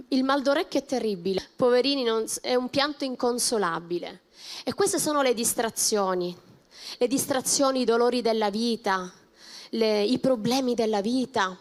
Il 0.08 0.24
mal 0.24 0.42
d'orecchio 0.42 0.80
è 0.80 0.86
terribile, 0.86 1.46
poverini, 1.58 2.04
non, 2.04 2.25
è 2.40 2.56
un 2.56 2.70
pianto 2.70 3.04
inconsolabile. 3.04 4.22
E 4.63 4.74
queste 4.74 4.98
sono 4.98 5.22
le 5.22 5.34
distrazioni, 5.34 6.36
le 6.98 7.08
distrazioni, 7.08 7.82
i 7.82 7.86
dolori 7.86 8.22
della 8.22 8.50
vita, 8.50 9.12
le, 9.72 10.04
i 10.04 10.20
problemi 10.20 10.74
della 10.74 11.01
vita. 11.01 11.58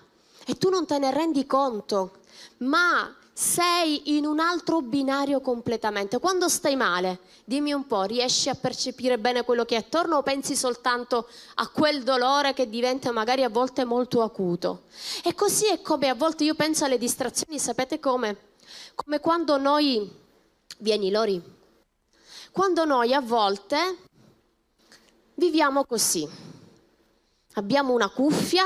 E 0.47 0.57
tu 0.57 0.71
non 0.71 0.87
te 0.87 0.99
ne 0.99 1.11
rendi 1.11 1.47
conto, 1.47 2.21
ma 2.59 3.13
sei 3.33 4.17
in 4.17 4.27
un 4.27 4.39
altro 4.39 4.83
binario 4.83 5.41
completamente. 5.41 6.19
Quando 6.19 6.49
stai 6.49 6.77
male, 6.77 7.21
dimmi 7.45 7.73
un 7.73 7.87
po', 7.87 8.03
riesci 8.03 8.49
a 8.49 8.55
percepire 8.55 9.19
bene 9.19 9.45
quello 9.45 9.65
che 9.65 9.77
è 9.77 9.79
attorno 9.79 10.17
o 10.17 10.23
pensi 10.23 10.55
soltanto 10.55 11.29
a 11.55 11.69
quel 11.69 12.03
dolore 12.03 12.53
che 12.53 12.69
diventa 12.69 13.13
magari 13.13 13.43
a 13.43 13.49
volte 13.49 13.85
molto 13.85 14.23
acuto? 14.23 14.83
E 15.25 15.35
così 15.35 15.67
è 15.67 15.81
come 15.81 16.09
a 16.09 16.15
volte 16.15 16.45
io 16.45 16.55
penso 16.55 16.85
alle 16.85 16.99
distrazioni, 16.99 17.59
sapete 17.59 17.99
come? 17.99 18.49
Come 18.95 19.21
quando 19.21 19.57
noi, 19.57 20.11
vieni 20.79 21.11
Lori, 21.11 21.43
quando 22.53 22.85
noi 22.85 23.15
a 23.15 23.21
volte 23.21 23.97
viviamo 25.35 25.85
così, 25.85 26.29
abbiamo 27.55 27.95
una 27.95 28.11
cuffia, 28.11 28.65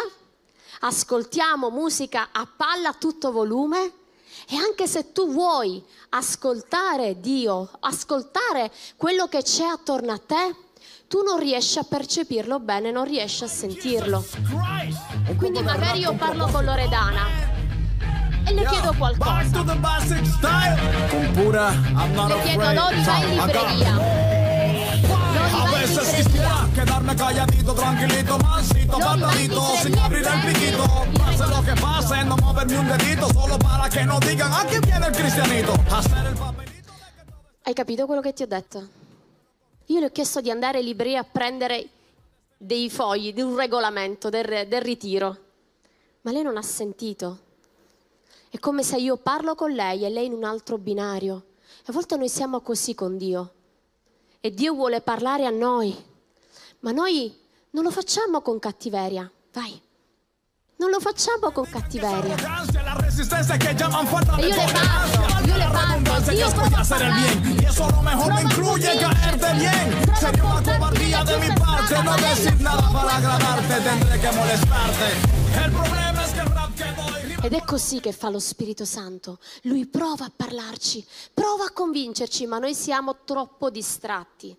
ascoltiamo 0.80 1.70
musica 1.70 2.30
a 2.32 2.46
palla 2.46 2.88
a 2.88 2.94
tutto 2.94 3.30
volume, 3.30 4.02
e 4.48 4.56
anche 4.56 4.86
se 4.86 5.12
tu 5.12 5.30
vuoi 5.30 5.82
ascoltare 6.10 7.20
Dio, 7.20 7.68
ascoltare 7.80 8.70
quello 8.96 9.26
che 9.26 9.42
c'è 9.42 9.64
attorno 9.64 10.12
a 10.12 10.18
te, 10.18 10.56
tu 11.08 11.22
non 11.22 11.38
riesci 11.38 11.78
a 11.78 11.84
percepirlo 11.84 12.60
bene, 12.60 12.90
non 12.90 13.04
riesci 13.04 13.44
a 13.44 13.48
sentirlo. 13.48 14.24
E 15.26 15.34
quindi 15.36 15.62
magari 15.62 16.00
io 16.00 16.14
parlo 16.14 16.46
con 16.46 16.64
Loredana 16.64 17.26
e 18.46 18.52
le 18.52 18.64
chiedo 18.66 18.94
qualcosa. 18.96 19.40
Le 22.28 22.42
chiedo, 22.42 22.72
Lori, 22.72 23.02
vai 23.02 23.22
in 23.22 23.36
libreria. 23.36 24.43
Veces 25.84 26.24
quisiera 26.24 26.68
quedarme 26.74 27.14
calladito, 27.14 27.74
tranquilito, 27.74 28.38
mansito, 28.38 28.98
patadito, 28.98 29.60
sin 29.82 29.98
abrir 29.98 30.26
el 30.26 30.52
piquito. 30.52 30.84
Pase 31.18 31.46
lo 31.46 31.62
que 31.62 31.80
pase, 31.80 32.24
no 32.24 32.36
moverme 32.36 32.78
un 32.78 32.88
dedito, 32.88 33.28
solo 33.32 33.58
para 33.58 33.88
que 33.90 34.04
no 34.04 34.18
digan 34.20 34.52
a 34.52 34.64
quién 34.64 34.80
viene 34.80 35.06
el 35.06 35.12
cristianito. 35.12 35.72
Hacer 35.90 36.26
el. 36.26 36.34
Hai 37.66 37.74
capito 37.74 38.06
quello 38.06 38.22
che 38.22 38.32
ti 38.32 38.42
ho 38.42 38.46
detto? 38.46 38.88
Io 39.86 40.00
le 40.00 40.06
ho 40.06 40.10
chiesto 40.10 40.40
di 40.40 40.50
andare 40.50 40.78
in 40.78 40.86
libreria 40.86 41.20
a 41.20 41.24
prendere 41.24 41.88
dei 42.56 42.88
fogli, 42.88 43.34
di 43.34 43.42
un 43.42 43.56
regolamento 43.56 44.30
del, 44.30 44.66
del 44.68 44.80
ritiro, 44.80 45.36
ma 46.22 46.30
lei 46.30 46.42
non 46.42 46.56
ha 46.56 46.62
sentito. 46.62 47.38
È 48.48 48.58
come 48.58 48.82
se 48.82 48.96
io 48.96 49.16
parlo 49.16 49.54
con 49.54 49.72
lei 49.72 50.04
e 50.04 50.08
lei 50.08 50.26
in 50.26 50.32
un 50.32 50.44
altro 50.44 50.78
binario. 50.78 51.44
A 51.86 51.92
volte 51.92 52.16
noi 52.16 52.28
siamo 52.28 52.60
così 52.60 52.94
con 52.94 53.18
Dio 53.18 53.52
e 54.44 54.52
Dio 54.52 54.74
vuole 54.74 55.00
parlare 55.00 55.46
a 55.46 55.50
noi, 55.50 55.96
ma 56.80 56.90
noi 56.90 57.34
non 57.70 57.82
lo 57.82 57.90
facciamo 57.90 58.42
con 58.42 58.58
cattiveria. 58.58 59.30
Vai. 59.54 59.80
Non 60.76 60.90
lo 60.90 61.00
facciamo 61.00 61.50
con 61.50 61.64
cattiveria. 61.64 62.34
E 62.34 62.40
io 64.46 64.54
le 64.54 64.68
parlo, 64.70 65.46
io 65.46 65.56
le 65.56 65.68
parlo, 65.72 66.20
Dio 66.30 66.50
può 66.50 66.84
fare 66.84 67.06
il 67.06 67.14
bien. 67.14 67.58
Y 67.58 67.64
eso 67.64 67.88
lo 67.88 68.02
mejor 68.02 68.34
no 68.34 68.40
incluye 68.42 68.98
caerte 68.98 69.52
bien. 69.54 70.14
Sería 70.14 70.44
una 70.44 70.62
cobardía 70.62 71.24
de 71.24 71.38
mi 71.38 71.48
parte 71.54 72.02
no 72.02 72.14
decir 72.16 72.60
nada 72.60 72.92
para 72.92 73.16
agradarte, 73.16 73.80
tendré 73.80 74.20
que 74.20 74.30
molestarte. 74.30 75.08
El 75.64 75.72
problema 75.72 76.13
ed 77.44 77.52
è 77.52 77.62
così 77.62 78.00
che 78.00 78.12
fa 78.12 78.30
lo 78.30 78.38
Spirito 78.38 78.86
Santo. 78.86 79.38
Lui 79.64 79.84
prova 79.84 80.24
a 80.24 80.32
parlarci, 80.34 81.04
prova 81.34 81.66
a 81.66 81.72
convincerci, 81.72 82.46
ma 82.46 82.58
noi 82.58 82.74
siamo 82.74 83.18
troppo 83.24 83.68
distratti. 83.68 84.56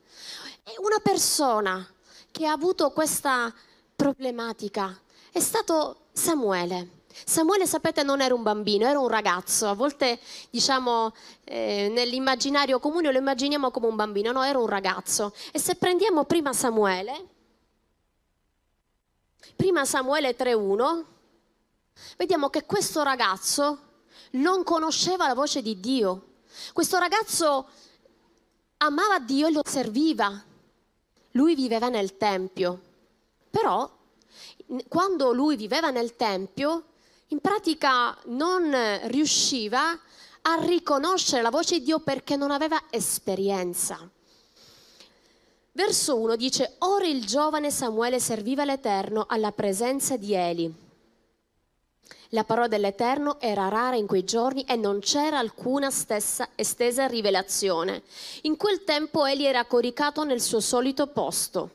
E 0.63 0.71
una 0.77 0.99
persona 1.01 1.83
che 2.29 2.45
ha 2.45 2.51
avuto 2.51 2.91
questa 2.91 3.51
problematica 3.95 4.95
è 5.31 5.39
stato 5.39 6.09
Samuele. 6.11 7.01
Samuele, 7.25 7.65
sapete, 7.65 8.03
non 8.03 8.21
era 8.21 8.35
un 8.35 8.43
bambino, 8.43 8.85
era 8.85 8.99
un 8.99 9.07
ragazzo. 9.07 9.67
A 9.67 9.73
volte, 9.73 10.19
diciamo, 10.51 11.11
eh, 11.43 11.89
nell'immaginario 11.91 12.77
comune 12.77 13.11
lo 13.11 13.17
immaginiamo 13.17 13.71
come 13.71 13.87
un 13.87 13.95
bambino, 13.95 14.31
no, 14.31 14.43
era 14.43 14.59
un 14.59 14.67
ragazzo. 14.67 15.33
E 15.51 15.57
se 15.57 15.73
prendiamo 15.73 16.25
prima 16.25 16.53
Samuele, 16.53 17.25
prima 19.55 19.85
Samuele 19.85 20.35
3.1, 20.35 21.13
vediamo 22.17 22.49
che 22.49 22.65
questo 22.65 23.03
ragazzo 23.03 23.79
non 24.31 24.63
conosceva 24.63 25.27
la 25.27 25.33
voce 25.33 25.61
di 25.61 25.79
Dio. 25.79 26.33
Questo 26.73 26.97
ragazzo 26.97 27.67
amava 28.77 29.19
Dio 29.19 29.47
e 29.47 29.51
lo 29.51 29.61
serviva. 29.65 30.43
Lui 31.31 31.55
viveva 31.55 31.89
nel 31.89 32.17
Tempio. 32.17 32.81
Però, 33.49 33.89
quando 34.87 35.33
lui 35.33 35.55
viveva 35.55 35.89
nel 35.89 36.15
Tempio, 36.15 36.85
in 37.27 37.39
pratica 37.39 38.17
non 38.25 38.73
riusciva 39.05 39.99
a 40.41 40.55
riconoscere 40.65 41.41
la 41.41 41.49
voce 41.49 41.79
di 41.79 41.85
Dio 41.85 41.99
perché 41.99 42.35
non 42.35 42.51
aveva 42.51 42.83
esperienza. 42.89 44.09
Verso 45.71 46.17
1 46.17 46.35
dice, 46.35 46.75
ora 46.79 47.05
il 47.05 47.25
giovane 47.25 47.71
Samuele 47.71 48.19
serviva 48.19 48.63
l'Eterno 48.63 49.25
alla 49.27 49.51
presenza 49.51 50.15
di 50.15 50.33
Eli 50.33 50.84
la 52.35 52.43
parola 52.43 52.67
dell'Eterno 52.67 53.39
era 53.39 53.69
rara 53.69 53.95
in 53.95 54.05
quei 54.05 54.25
giorni 54.25 54.63
e 54.65 54.75
non 54.75 54.99
c'era 54.99 55.39
alcuna 55.39 55.89
stessa, 55.89 56.49
estesa 56.55 57.07
rivelazione. 57.07 58.03
In 58.41 58.57
quel 58.57 58.83
tempo 58.83 59.25
egli 59.25 59.45
era 59.45 59.63
coricato 59.65 60.25
nel 60.25 60.41
suo 60.41 60.59
solito 60.59 61.07
posto. 61.07 61.71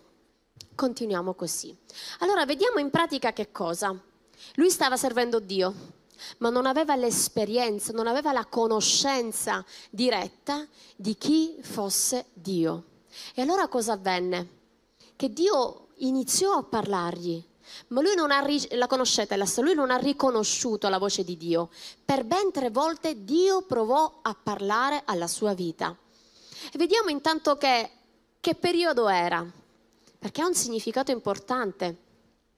Continuiamo 0.74 1.32
così. 1.32 1.74
Allora 2.18 2.44
vediamo 2.44 2.78
in 2.78 2.90
pratica 2.90 3.32
che 3.32 3.50
cosa. 3.50 3.98
Lui 4.56 4.70
stava 4.70 4.98
servendo 4.98 5.40
Dio, 5.40 5.74
ma 6.38 6.50
non 6.50 6.66
aveva 6.66 6.94
l'esperienza, 6.94 7.92
non 7.92 8.06
aveva 8.06 8.30
la 8.30 8.44
conoscenza 8.44 9.64
diretta 9.88 10.66
di 10.94 11.16
chi 11.16 11.56
fosse 11.62 12.26
Dio. 12.34 12.84
E 13.34 13.40
allora 13.40 13.66
cosa 13.68 13.94
avvenne? 13.94 14.58
Che 15.16 15.32
Dio 15.32 15.88
iniziò 15.96 16.58
a 16.58 16.62
parlargli 16.62 17.48
ma 17.88 18.00
lui 18.00 18.14
non 18.14 18.30
ha, 18.30 18.44
la 18.70 18.86
conoscete 18.86 19.36
lui 19.62 19.74
non 19.74 19.90
ha 19.90 19.96
riconosciuto 19.96 20.88
la 20.88 20.98
voce 20.98 21.24
di 21.24 21.36
Dio. 21.36 21.70
Per 22.04 22.24
ben 22.24 22.50
tre 22.52 22.70
volte 22.70 23.24
Dio 23.24 23.62
provò 23.62 24.20
a 24.22 24.36
parlare 24.40 25.02
alla 25.04 25.26
sua 25.26 25.54
vita. 25.54 25.96
E 26.72 26.78
vediamo 26.78 27.08
intanto 27.08 27.56
che, 27.56 27.90
che 28.40 28.54
periodo 28.54 29.08
era, 29.08 29.44
perché 30.18 30.42
ha 30.42 30.46
un 30.46 30.54
significato 30.54 31.10
importante 31.10 31.96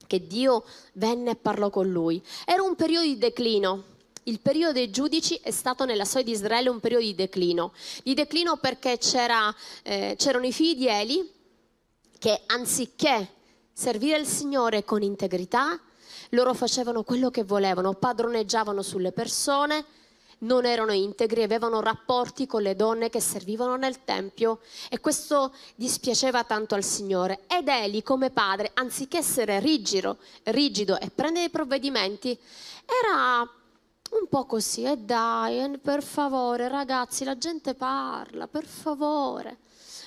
che 0.06 0.26
Dio 0.26 0.64
venne 0.94 1.30
e 1.30 1.36
parlò 1.36 1.70
con 1.70 1.90
lui. 1.90 2.22
Era 2.44 2.62
un 2.62 2.74
periodo 2.74 3.06
di 3.06 3.16
declino. 3.16 3.84
Il 4.24 4.40
periodo 4.40 4.72
dei 4.72 4.90
giudici 4.90 5.36
è 5.42 5.50
stato 5.50 5.84
nella 5.84 6.04
storia 6.04 6.26
di 6.26 6.32
Israele 6.32 6.68
un 6.68 6.80
periodo 6.80 7.04
di 7.04 7.14
declino. 7.14 7.72
Di 8.02 8.14
declino 8.14 8.56
perché 8.56 8.98
c'era, 8.98 9.54
eh, 9.82 10.14
c'erano 10.18 10.46
i 10.46 10.52
figli 10.52 10.76
di 10.76 10.88
Eli 10.88 11.32
che 12.18 12.42
anziché 12.46 13.30
servire 13.72 14.18
il 14.18 14.26
Signore 14.26 14.84
con 14.84 15.02
integrità, 15.02 15.78
loro 16.30 16.54
facevano 16.54 17.02
quello 17.02 17.30
che 17.30 17.44
volevano, 17.44 17.94
padroneggiavano 17.94 18.82
sulle 18.82 19.12
persone, 19.12 19.84
non 20.42 20.64
erano 20.64 20.92
integri, 20.92 21.42
avevano 21.42 21.80
rapporti 21.80 22.46
con 22.46 22.62
le 22.62 22.74
donne 22.74 23.10
che 23.10 23.20
servivano 23.20 23.76
nel 23.76 24.04
Tempio 24.04 24.60
e 24.88 24.98
questo 24.98 25.52
dispiaceva 25.74 26.44
tanto 26.44 26.74
al 26.74 26.82
Signore. 26.82 27.40
Ed 27.46 27.68
Eli 27.68 28.02
come 28.02 28.30
padre, 28.30 28.70
anziché 28.74 29.18
essere 29.18 29.60
rigido, 29.60 30.18
rigido 30.44 30.98
e 30.98 31.10
prendere 31.10 31.46
i 31.46 31.50
provvedimenti, 31.50 32.36
era 32.86 33.40
un 33.40 34.28
po' 34.28 34.44
così, 34.44 34.84
e 34.84 34.90
eh 34.90 34.96
dai, 34.98 35.62
eh, 35.62 35.78
per 35.78 36.02
favore 36.02 36.68
ragazzi, 36.68 37.24
la 37.24 37.38
gente 37.38 37.74
parla, 37.74 38.46
per 38.46 38.66
favore 38.66 39.58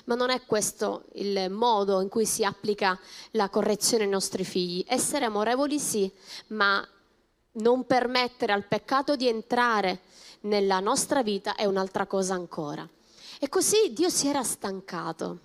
ma 0.06 0.14
non 0.14 0.30
è 0.30 0.44
questo 0.44 1.04
il 1.14 1.50
modo 1.50 2.00
in 2.00 2.08
cui 2.08 2.26
si 2.26 2.44
applica 2.44 2.98
la 3.32 3.48
correzione 3.48 4.04
ai 4.04 4.10
nostri 4.10 4.44
figli. 4.44 4.84
Essere 4.86 5.24
amorevoli 5.24 5.78
sì, 5.78 6.10
ma 6.48 6.86
non 7.52 7.86
permettere 7.86 8.52
al 8.52 8.66
peccato 8.66 9.16
di 9.16 9.28
entrare 9.28 10.00
nella 10.40 10.80
nostra 10.80 11.22
vita 11.22 11.54
è 11.54 11.64
un'altra 11.64 12.06
cosa 12.06 12.34
ancora. 12.34 12.88
E 13.38 13.48
così 13.48 13.92
Dio 13.92 14.08
si 14.08 14.28
era 14.28 14.42
stancato. 14.42 15.40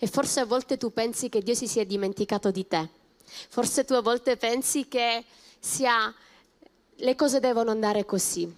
E 0.00 0.06
forse 0.06 0.40
a 0.40 0.44
volte 0.44 0.76
tu 0.76 0.92
pensi 0.92 1.28
che 1.28 1.42
Dio 1.42 1.54
si 1.54 1.68
sia 1.68 1.84
dimenticato 1.84 2.50
di 2.50 2.66
te. 2.66 2.88
Forse 3.48 3.84
tu 3.84 3.92
a 3.92 4.00
volte 4.00 4.36
pensi 4.36 4.88
che 4.88 5.24
sia, 5.58 6.12
le 6.94 7.14
cose 7.14 7.40
devono 7.40 7.70
andare 7.70 8.04
così. 8.04 8.52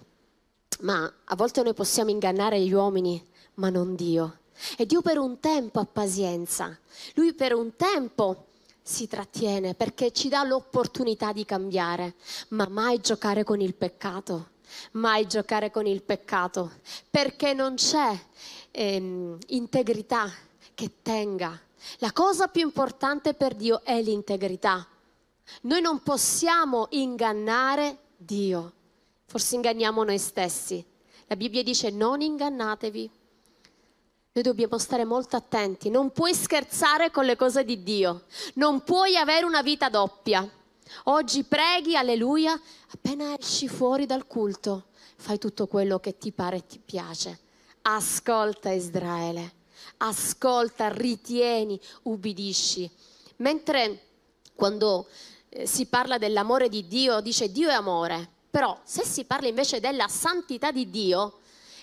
Ma 0.79 1.13
a 1.25 1.35
volte 1.35 1.61
noi 1.61 1.73
possiamo 1.73 2.09
ingannare 2.09 2.59
gli 2.59 2.71
uomini, 2.71 3.23
ma 3.55 3.69
non 3.69 3.95
Dio. 3.95 4.39
E 4.77 4.85
Dio 4.85 5.01
per 5.01 5.17
un 5.17 5.39
tempo 5.39 5.79
ha 5.79 5.85
pazienza, 5.85 6.77
Lui 7.15 7.33
per 7.33 7.53
un 7.53 7.75
tempo 7.75 8.47
si 8.81 9.07
trattiene 9.07 9.73
perché 9.73 10.11
ci 10.11 10.27
dà 10.27 10.43
l'opportunità 10.43 11.31
di 11.31 11.45
cambiare, 11.45 12.15
ma 12.49 12.67
mai 12.67 12.99
giocare 12.99 13.43
con 13.43 13.61
il 13.61 13.73
peccato, 13.75 14.49
mai 14.93 15.27
giocare 15.27 15.71
con 15.71 15.85
il 15.85 16.01
peccato, 16.01 16.71
perché 17.09 17.53
non 17.53 17.75
c'è 17.75 18.19
ehm, 18.71 19.37
integrità 19.47 20.31
che 20.73 20.91
tenga. 21.01 21.59
La 21.97 22.11
cosa 22.11 22.47
più 22.47 22.61
importante 22.61 23.33
per 23.33 23.55
Dio 23.55 23.83
è 23.83 24.01
l'integrità. 24.01 24.85
Noi 25.61 25.81
non 25.81 26.01
possiamo 26.01 26.87
ingannare 26.91 27.97
Dio, 28.17 28.71
forse 29.25 29.55
inganniamo 29.55 30.03
noi 30.03 30.19
stessi. 30.19 30.83
La 31.27 31.35
Bibbia 31.35 31.63
dice 31.63 31.89
non 31.89 32.21
ingannatevi 32.21 33.09
noi 34.33 34.43
dobbiamo 34.45 34.77
stare 34.77 35.03
molto 35.03 35.35
attenti, 35.35 35.89
non 35.89 36.11
puoi 36.11 36.33
scherzare 36.33 37.11
con 37.11 37.25
le 37.25 37.35
cose 37.35 37.65
di 37.65 37.83
Dio, 37.83 38.23
non 38.53 38.81
puoi 38.81 39.17
avere 39.17 39.45
una 39.45 39.61
vita 39.61 39.89
doppia. 39.89 40.49
Oggi 41.05 41.43
preghi, 41.43 41.97
alleluia, 41.97 42.57
appena 42.93 43.37
esci 43.37 43.67
fuori 43.67 44.05
dal 44.05 44.27
culto, 44.27 44.85
fai 45.17 45.37
tutto 45.37 45.67
quello 45.67 45.99
che 45.99 46.17
ti 46.17 46.31
pare 46.31 46.57
e 46.57 46.65
ti 46.65 46.79
piace. 46.79 47.39
Ascolta 47.81 48.71
Israele, 48.71 49.53
ascolta, 49.97 50.87
ritieni, 50.87 51.77
ubbidisci. 52.03 52.89
Mentre 53.37 54.05
quando 54.55 55.07
eh, 55.49 55.67
si 55.67 55.87
parla 55.87 56.17
dell'amore 56.17 56.69
di 56.69 56.87
Dio, 56.87 57.19
dice 57.19 57.51
Dio 57.51 57.67
è 57.67 57.73
amore, 57.73 58.29
però 58.49 58.79
se 58.85 59.03
si 59.03 59.25
parla 59.25 59.49
invece 59.49 59.81
della 59.81 60.07
santità 60.07 60.71
di 60.71 60.89
Dio, 60.89 61.39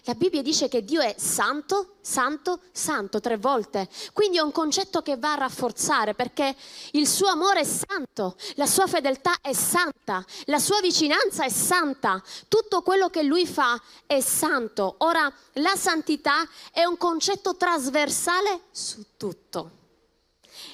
la 0.08 0.14
Bibbia 0.14 0.40
dice 0.40 0.68
che 0.68 0.86
Dio 0.86 1.02
è 1.02 1.14
santo, 1.18 1.96
santo, 2.00 2.60
santo 2.72 3.20
tre 3.20 3.36
volte. 3.36 3.86
Quindi 4.14 4.38
è 4.38 4.40
un 4.40 4.52
concetto 4.52 5.02
che 5.02 5.18
va 5.18 5.34
a 5.34 5.40
rafforzare 5.40 6.14
perché 6.14 6.56
il 6.92 7.06
suo 7.06 7.28
amore 7.28 7.60
è 7.60 7.64
santo, 7.64 8.34
la 8.54 8.64
sua 8.64 8.86
fedeltà 8.86 9.34
è 9.42 9.52
santa, 9.52 10.24
la 10.46 10.58
sua 10.58 10.80
vicinanza 10.80 11.44
è 11.44 11.50
santa, 11.50 12.22
tutto 12.48 12.80
quello 12.80 13.10
che 13.10 13.22
lui 13.22 13.46
fa 13.46 13.78
è 14.06 14.20
santo. 14.20 14.94
Ora, 15.00 15.30
la 15.54 15.76
santità 15.76 16.48
è 16.72 16.84
un 16.84 16.96
concetto 16.96 17.58
trasversale 17.58 18.60
su 18.70 19.04
tutto. 19.18 19.72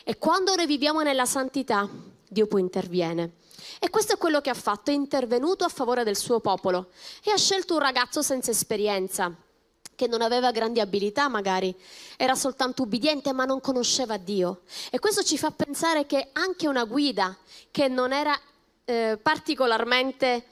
E 0.05 0.17
quando 0.17 0.55
noi 0.55 0.67
viviamo 0.67 1.03
nella 1.03 1.27
santità, 1.27 1.89
Dio 2.29 2.47
poi 2.47 2.61
interviene. 2.61 3.33
E 3.85 3.91
questo 3.91 4.15
è 4.15 4.17
quello 4.17 4.41
che 4.41 4.49
ha 4.49 4.55
fatto, 4.55 4.91
è 4.91 4.95
intervenuto 4.95 5.63
a 5.63 5.69
favore 5.69 6.05
del 6.05 6.17
suo 6.17 6.41
popolo 6.41 6.89
e 7.23 7.31
ha 7.31 7.37
scelto 7.37 7.75
un 7.75 7.81
ragazzo 7.81 8.23
senza 8.23 8.51
esperienza, 8.51 9.31
che 9.95 10.07
non 10.07 10.23
aveva 10.23 10.53
grandi 10.53 10.81
abilità 10.81 11.29
magari, 11.29 11.77
era 12.17 12.35
soltanto 12.35 12.85
ubbidiente 12.85 13.35
ma 13.35 13.45
non 13.45 13.61
conosceva 13.61 14.17
Dio. 14.17 14.63
E 14.91 14.99
questo 14.99 15.23
ci 15.23 15.37
fa 15.37 15.51
pensare 15.51 16.07
che 16.07 16.31
anche 16.33 16.67
una 16.67 16.85
guida 16.85 17.37
che 17.71 17.89
non 17.89 18.15
era 18.15 18.35
eh, 18.87 19.19
particolarmente 19.21 20.47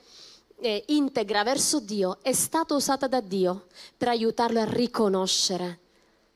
eh, 0.59 0.83
integra 0.89 1.43
verso 1.43 1.79
Dio 1.79 2.19
è 2.21 2.33
stata 2.33 2.75
usata 2.75 3.07
da 3.07 3.19
Dio 3.19 3.65
per 3.97 4.09
aiutarlo 4.09 4.59
a 4.59 4.65
riconoscere 4.65 5.79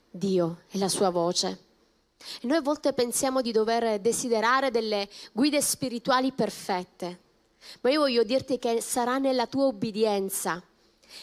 Dio 0.10 0.62
e 0.72 0.80
la 0.80 0.90
sua 0.90 1.12
voce. 1.12 1.66
E 2.42 2.48
noi 2.48 2.58
a 2.58 2.62
volte 2.62 2.94
pensiamo 2.94 3.42
di 3.42 3.52
dover 3.52 4.00
desiderare 4.00 4.72
delle 4.72 5.08
guide 5.32 5.62
spirituali 5.62 6.32
perfette, 6.32 7.20
ma 7.82 7.90
io 7.90 8.02
voglio 8.02 8.24
dirti 8.24 8.58
che 8.58 8.82
sarà 8.82 9.18
nella 9.18 9.48
tua 9.48 9.66
obbedienza 9.66 10.62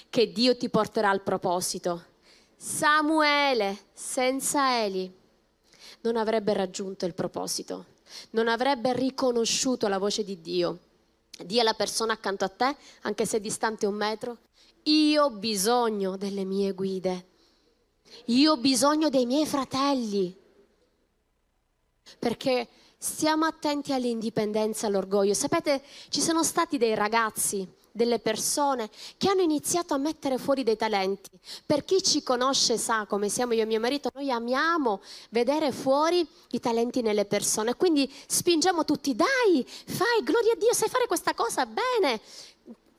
che 0.09 0.33
Dio 0.33 0.57
ti 0.57 0.68
porterà 0.68 1.11
al 1.11 1.22
proposito. 1.22 2.12
Samuele 2.57 3.87
senza 3.92 4.83
Eli 4.83 5.12
non 6.02 6.16
avrebbe 6.16 6.52
raggiunto 6.52 7.04
il 7.07 7.14
proposito, 7.14 7.87
non 8.30 8.48
avrebbe 8.48 8.92
riconosciuto 8.94 9.88
la 9.88 9.98
voce 9.98 10.24
di 10.24 10.40
Dio. 10.40 10.78
Dì 11.44 11.59
alla 11.59 11.74
persona 11.74 12.12
accanto 12.12 12.44
a 12.44 12.48
te, 12.48 12.76
anche 13.02 13.26
se 13.26 13.40
distante 13.40 13.87
un 13.87 13.94
metro, 13.94 14.38
io 14.85 15.24
ho 15.24 15.30
bisogno 15.30 16.16
delle 16.16 16.44
mie 16.44 16.72
guide, 16.72 17.26
io 18.26 18.52
ho 18.52 18.57
bisogno 18.57 19.09
dei 19.09 19.26
miei 19.26 19.46
fratelli 19.46 20.42
perché 22.18 22.68
stiamo 22.98 23.44
attenti 23.44 23.92
all'indipendenza 23.92 24.86
all'orgoglio. 24.86 25.34
Sapete, 25.34 25.82
ci 26.08 26.20
sono 26.20 26.42
stati 26.42 26.78
dei 26.78 26.94
ragazzi, 26.94 27.68
delle 27.96 28.18
persone 28.18 28.90
che 29.16 29.28
hanno 29.28 29.42
iniziato 29.42 29.94
a 29.94 29.98
mettere 29.98 30.36
fuori 30.36 30.64
dei 30.64 30.76
talenti. 30.76 31.30
Per 31.64 31.84
chi 31.84 32.02
ci 32.02 32.24
conosce 32.24 32.76
sa 32.76 33.06
come 33.06 33.28
siamo 33.28 33.52
io 33.52 33.62
e 33.62 33.66
mio 33.66 33.78
marito, 33.78 34.10
noi 34.14 34.32
amiamo 34.32 35.00
vedere 35.30 35.70
fuori 35.70 36.26
i 36.50 36.60
talenti 36.60 37.02
nelle 37.02 37.24
persone. 37.24 37.76
Quindi 37.76 38.12
spingiamo 38.26 38.84
tutti, 38.84 39.14
dai, 39.14 39.64
fai, 39.64 40.24
gloria 40.24 40.54
a 40.54 40.56
Dio, 40.56 40.72
sai 40.72 40.88
fare 40.88 41.06
questa 41.06 41.34
cosa, 41.34 41.66
bene 41.66 42.20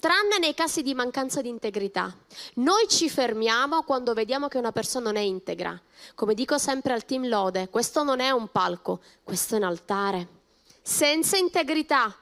tranne 0.06 0.38
nei 0.38 0.54
casi 0.54 0.84
di 0.84 0.94
mancanza 0.94 1.42
di 1.42 1.50
integrità. 1.50 2.16
Noi 2.58 2.88
ci 2.88 3.10
fermiamo 3.10 3.82
quando 3.82 4.14
vediamo 4.14 4.48
che 4.48 4.60
una 4.60 4.72
persona 4.72 5.06
non 5.06 5.16
è 5.16 5.26
integra. 5.26 5.82
Come 6.14 6.36
dico 6.36 6.60
sempre 6.60 6.94
al 6.94 7.06
team 7.06 7.28
Lode, 7.28 7.70
questo 7.70 8.04
non 8.04 8.20
è 8.20 8.30
un 8.30 8.52
palco, 8.52 9.02
questo 9.24 9.56
è 9.56 9.58
un 9.58 9.64
altare. 9.64 10.28
Senza 10.84 11.38
integrità 11.38 12.16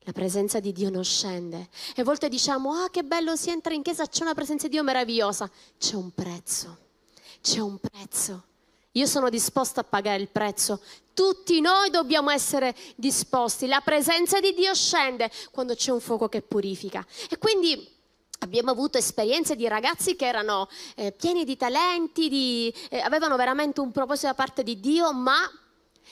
la 0.00 0.12
presenza 0.12 0.60
di 0.60 0.72
Dio 0.72 0.90
non 0.90 1.02
scende. 1.02 1.70
E 1.94 2.02
a 2.02 2.04
volte 2.04 2.28
diciamo, 2.28 2.74
ah 2.74 2.90
che 2.90 3.04
bello 3.04 3.36
si 3.36 3.48
entra 3.48 3.72
in 3.72 3.80
chiesa, 3.80 4.06
c'è 4.06 4.24
una 4.24 4.34
presenza 4.34 4.66
di 4.66 4.74
Dio 4.74 4.82
meravigliosa. 4.82 5.50
C'è 5.78 5.94
un 5.94 6.12
prezzo, 6.12 6.76
c'è 7.40 7.60
un 7.60 7.78
prezzo. 7.78 8.44
Io 8.96 9.06
sono 9.06 9.28
disposta 9.28 9.82
a 9.82 9.84
pagare 9.84 10.22
il 10.22 10.28
prezzo. 10.28 10.80
Tutti 11.12 11.60
noi 11.60 11.90
dobbiamo 11.90 12.30
essere 12.30 12.74
disposti. 12.94 13.66
La 13.66 13.82
presenza 13.84 14.40
di 14.40 14.54
Dio 14.54 14.74
scende 14.74 15.30
quando 15.50 15.74
c'è 15.74 15.92
un 15.92 16.00
fuoco 16.00 16.30
che 16.30 16.40
purifica. 16.40 17.06
E 17.28 17.36
quindi 17.36 17.94
abbiamo 18.40 18.70
avuto 18.70 18.96
esperienze 18.96 19.54
di 19.54 19.68
ragazzi 19.68 20.16
che 20.16 20.26
erano 20.26 20.68
eh, 20.94 21.12
pieni 21.12 21.44
di 21.44 21.58
talenti, 21.58 22.30
di, 22.30 22.74
eh, 22.88 23.00
avevano 23.00 23.36
veramente 23.36 23.80
un 23.80 23.92
proposito 23.92 24.28
da 24.28 24.34
parte 24.34 24.62
di 24.62 24.80
Dio, 24.80 25.12
ma 25.12 25.40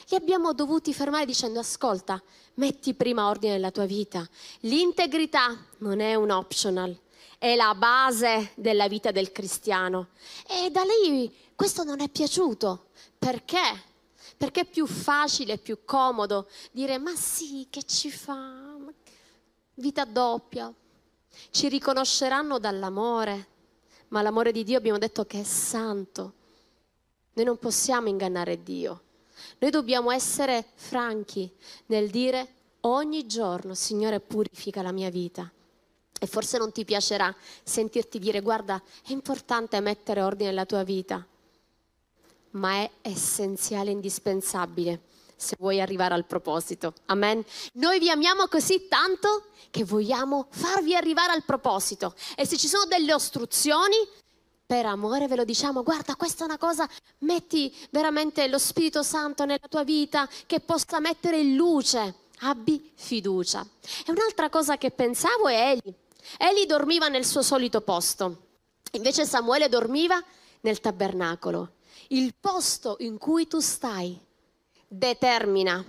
li 0.09 0.17
abbiamo 0.17 0.53
dovuti 0.53 0.93
fermare 0.93 1.25
dicendo 1.25 1.61
ascolta, 1.61 2.23
metti 2.55 2.93
prima 2.93 3.29
ordine 3.29 3.55
nella 3.55 3.71
tua 3.71 3.87
vita. 3.87 4.29
L'integrità 4.61 5.57
non 5.79 6.01
è 6.01 6.15
un 6.17 6.31
optional, 6.31 6.95
è 7.39 7.55
la 7.55 7.75
base 7.75 8.53
della 8.55 8.89
vita 8.89 9.11
del 9.11 9.33
cristiano. 9.33 10.09
E 10.47 10.71
da 10.71 10.83
lì 10.83 11.33
questo 11.55 11.85
non 11.85 12.01
è 12.01 12.09
piaciuto. 12.09 12.89
Perché? 13.19 13.93
perché 14.37 14.63
è 14.63 14.65
più 14.67 14.87
facile, 14.87 15.59
più 15.59 15.85
comodo 15.85 16.49
dire 16.73 16.99
ma 16.99 17.15
sì, 17.15 17.67
che 17.71 17.85
ci 17.85 18.11
fa? 18.11 18.77
Vita 19.75 20.05
doppia. 20.05 20.73
Ci 21.51 21.69
riconosceranno 21.69 22.59
dall'amore, 22.59 23.49
ma 24.09 24.23
l'amore 24.23 24.53
di 24.53 24.63
Dio 24.63 24.79
abbiamo 24.79 24.99
detto 24.99 25.25
che 25.25 25.41
è 25.41 25.45
santo. 25.45 26.35
Noi 27.33 27.45
non 27.45 27.59
possiamo 27.59 28.09
ingannare 28.09 28.63
Dio. 28.63 29.03
Noi 29.59 29.71
dobbiamo 29.71 30.11
essere 30.11 30.65
franchi 30.75 31.51
nel 31.87 32.11
dire 32.11 32.49
ogni 32.81 33.27
giorno, 33.27 33.75
Signore, 33.75 34.21
purifica 34.21 34.83
la 34.83 34.93
mia 34.93 35.11
vita. 35.11 35.51
E 36.19 36.27
forse 36.27 36.59
non 36.59 36.73
ti 36.73 36.85
piacerà 36.85 37.35
sentirti 37.63 38.19
dire, 38.19 38.41
guarda, 38.41 38.81
è 39.07 39.13
importante 39.13 39.81
mettere 39.81 40.23
ordine 40.23 40.51
nella 40.51 40.65
tua 40.65 40.83
vita, 40.83 41.27
ma 42.51 42.75
è 42.77 42.91
essenziale, 43.03 43.91
indispensabile 43.91 45.01
se 45.37 45.57
vuoi 45.59 45.81
arrivare 45.81 46.15
al 46.15 46.25
proposito. 46.25 46.95
Amen. 47.07 47.45
Noi 47.75 47.99
vi 47.99 48.11
amiamo 48.11 48.47
così 48.49 48.89
tanto 48.89 49.47
che 49.71 49.85
vogliamo 49.85 50.47
farvi 50.51 50.95
arrivare 50.95 51.33
al 51.33 51.45
proposito. 51.45 52.15
E 52.37 52.47
se 52.47 52.57
ci 52.57 52.69
sono 52.69 52.85
delle 52.87 53.13
ostruzioni, 53.13 53.97
per 54.67 54.87
amore 54.87 55.29
ve 55.29 55.37
lo 55.37 55.45
diciamo, 55.45 55.83
guarda, 55.83 56.17
questa 56.17 56.45
è 56.45 56.47
una 56.47 56.59
cosa, 56.59 56.89
metti 57.19 57.75
veramente 57.91 58.49
lo 58.49 58.59
Spirito 58.59 59.03
Santo 59.03 59.45
nella 59.45 59.69
tua 59.69 59.85
vita 59.85 60.29
che 60.47 60.61
possa 60.61 61.01
mettere 61.01 61.39
in 61.39 61.57
luce. 61.57 62.23
Abbi 62.41 62.91
fiducia. 62.95 63.65
E 64.07 64.11
un'altra 64.11 64.49
cosa 64.49 64.77
che 64.77 64.91
pensavo 64.91 65.49
è 65.49 65.71
Eli. 65.71 65.95
Eli 66.39 66.67
dormiva 66.67 67.09
nel 67.09 67.25
suo 67.25 67.43
solito 67.43 67.81
posto, 67.81 68.47
invece 68.93 69.27
Samuele 69.27 69.69
dormiva 69.69 70.23
nel 70.61 70.81
tabernacolo. 70.81 71.73
Il 72.09 72.35
posto 72.39 72.97
in 73.01 73.19
cui 73.19 73.47
tu 73.47 73.61
stai 73.61 74.19
determina 74.87 75.85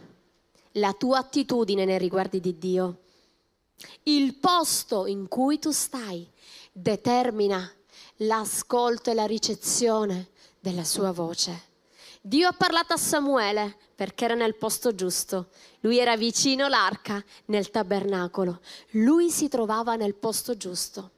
la 0.73 0.93
tua 0.93 1.19
attitudine 1.19 1.85
nei 1.85 1.97
riguardi 1.97 2.39
di 2.39 2.57
Dio. 2.57 2.99
Il 4.03 4.35
posto 4.35 5.05
in 5.05 5.27
cui 5.27 5.59
tu 5.59 5.71
stai 5.71 6.29
determina 6.71 7.69
l'ascolto 8.17 9.11
e 9.11 9.13
la 9.13 9.25
ricezione 9.25 10.29
della 10.59 10.83
sua 10.83 11.11
voce. 11.11 11.73
Dio 12.27 12.47
ha 12.47 12.53
parlato 12.53 12.91
a 12.93 12.97
Samuele 12.97 13.77
perché 13.93 14.25
era 14.25 14.33
nel 14.33 14.55
posto 14.55 14.95
giusto. 14.95 15.49
Lui 15.81 15.99
era 15.99 16.17
vicino 16.17 16.65
all'arca 16.65 17.23
nel 17.45 17.69
tabernacolo. 17.69 18.61
Lui 18.93 19.29
si 19.29 19.47
trovava 19.47 19.93
nel 19.93 20.15
posto 20.15 20.57
giusto. 20.57 21.11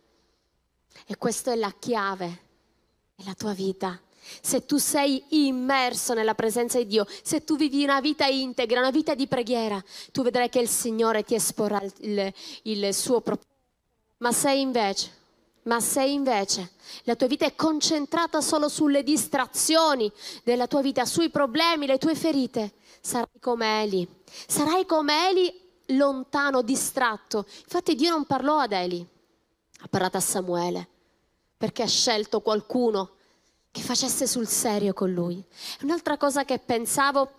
E 1.05 1.15
questa 1.15 1.53
è 1.53 1.55
la 1.55 1.73
chiave 1.79 2.41
della 3.15 3.33
tua 3.35 3.53
vita. 3.53 3.97
Se 4.41 4.65
tu 4.65 4.75
sei 4.75 5.23
immerso 5.29 6.13
nella 6.13 6.35
presenza 6.35 6.77
di 6.77 6.87
Dio, 6.87 7.07
se 7.23 7.45
tu 7.45 7.55
vivi 7.55 7.85
una 7.85 8.01
vita 8.01 8.25
integra, 8.25 8.81
una 8.81 8.91
vita 8.91 9.15
di 9.15 9.27
preghiera, 9.27 9.81
tu 10.11 10.23
vedrai 10.23 10.49
che 10.49 10.59
il 10.59 10.67
Signore 10.67 11.23
ti 11.23 11.35
esporrà 11.35 11.81
il, 11.99 12.33
il 12.63 12.93
suo 12.93 13.21
proposito. 13.21 13.55
Ma 14.17 14.33
sei 14.33 14.59
invece 14.59 15.16
ma 15.67 15.79
se 15.79 16.03
invece 16.03 16.71
la 17.03 17.15
tua 17.15 17.27
vita 17.27 17.45
è 17.45 17.55
concentrata 17.55 18.41
solo 18.41 18.69
sulle 18.69 19.03
distrazioni 19.03 20.11
della 20.43 20.67
tua 20.67 20.81
vita, 20.81 21.05
sui 21.05 21.29
problemi, 21.29 21.85
le 21.85 21.97
tue 21.97 22.15
ferite, 22.15 22.73
sarai 23.01 23.39
come 23.39 23.83
Eli. 23.83 24.07
Sarai 24.47 24.85
come 24.85 25.29
Eli 25.29 25.53
lontano, 25.87 26.61
distratto. 26.61 27.45
Infatti 27.63 27.95
Dio 27.95 28.11
non 28.11 28.25
parlò 28.25 28.59
ad 28.59 28.71
Eli, 28.71 29.05
ha 29.81 29.87
parlato 29.87 30.17
a 30.17 30.21
Samuele, 30.21 30.87
perché 31.57 31.83
ha 31.83 31.87
scelto 31.87 32.41
qualcuno 32.41 33.11
che 33.69 33.81
facesse 33.81 34.25
sul 34.25 34.47
serio 34.47 34.93
con 34.93 35.11
lui. 35.11 35.43
Un'altra 35.81 36.17
cosa 36.17 36.45
che 36.45 36.59
pensavo, 36.59 37.29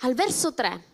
al 0.00 0.14
verso 0.14 0.54
3, 0.54 0.84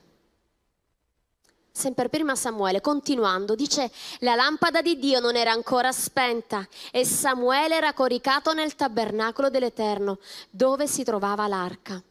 sempre 1.78 2.08
prima 2.08 2.34
Samuele, 2.34 2.80
continuando, 2.80 3.54
dice, 3.54 3.90
la 4.18 4.34
lampada 4.34 4.82
di 4.82 4.98
Dio 4.98 5.20
non 5.20 5.36
era 5.36 5.52
ancora 5.52 5.92
spenta 5.92 6.66
e 6.90 7.04
Samuele 7.04 7.76
era 7.76 7.92
coricato 7.92 8.52
nel 8.52 8.74
tabernacolo 8.74 9.48
dell'Eterno, 9.48 10.18
dove 10.50 10.88
si 10.88 11.04
trovava 11.04 11.46
l'arca. 11.46 12.02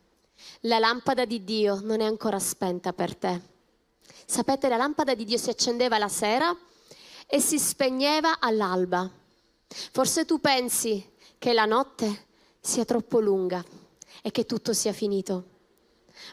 La 0.61 0.79
lampada 0.79 1.25
di 1.25 1.43
Dio 1.43 1.81
non 1.83 1.99
è 1.99 2.05
ancora 2.05 2.39
spenta 2.39 2.93
per 2.93 3.15
te. 3.15 3.41
Sapete, 4.25 4.69
la 4.69 4.77
lampada 4.77 5.13
di 5.13 5.25
Dio 5.25 5.37
si 5.37 5.49
accendeva 5.49 5.97
la 5.97 6.07
sera 6.07 6.55
e 7.27 7.39
si 7.41 7.59
spegneva 7.59 8.39
all'alba. 8.39 9.09
Forse 9.67 10.23
tu 10.23 10.39
pensi 10.39 11.11
che 11.37 11.51
la 11.51 11.65
notte 11.65 12.27
sia 12.61 12.85
troppo 12.85 13.19
lunga 13.19 13.63
e 14.21 14.31
che 14.31 14.45
tutto 14.45 14.71
sia 14.71 14.93
finito, 14.93 15.43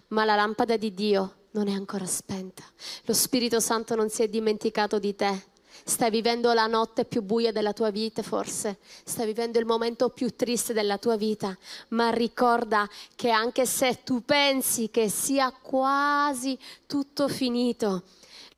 ma 0.09 0.25
la 0.25 0.37
lampada 0.37 0.77
di 0.77 0.94
Dio 0.94 1.35
non 1.55 1.69
è 1.69 1.73
ancora 1.73 2.07
spenta. 2.07 2.62
Lo 3.05 3.14
Spirito 3.14 3.61
Santo 3.61 3.95
non 3.95 4.09
si 4.09 4.23
è 4.23 4.29
dimenticato 4.29 4.99
di 4.99 5.14
te. 5.14 5.53
Stai 5.87 6.11
vivendo 6.11 6.53
la 6.53 6.67
notte 6.67 7.05
più 7.05 7.23
buia 7.23 7.53
della 7.53 7.73
tua 7.73 7.90
vita, 7.90 8.23
forse. 8.23 8.79
Stai 9.05 9.27
vivendo 9.27 9.59
il 9.59 9.67
momento 9.67 10.09
più 10.09 10.35
triste 10.35 10.73
della 10.73 10.99
tua 10.99 11.17
vita. 11.17 11.57
Ma 11.88 12.11
ricorda 12.11 12.88
che 13.14 13.31
anche 13.31 13.67
se 13.67 14.01
tu 14.05 14.25
pensi 14.25 14.90
che 14.90 15.09
sia 15.09 15.51
quasi 15.51 16.59
tutto 16.87 17.29
finito, 17.29 18.05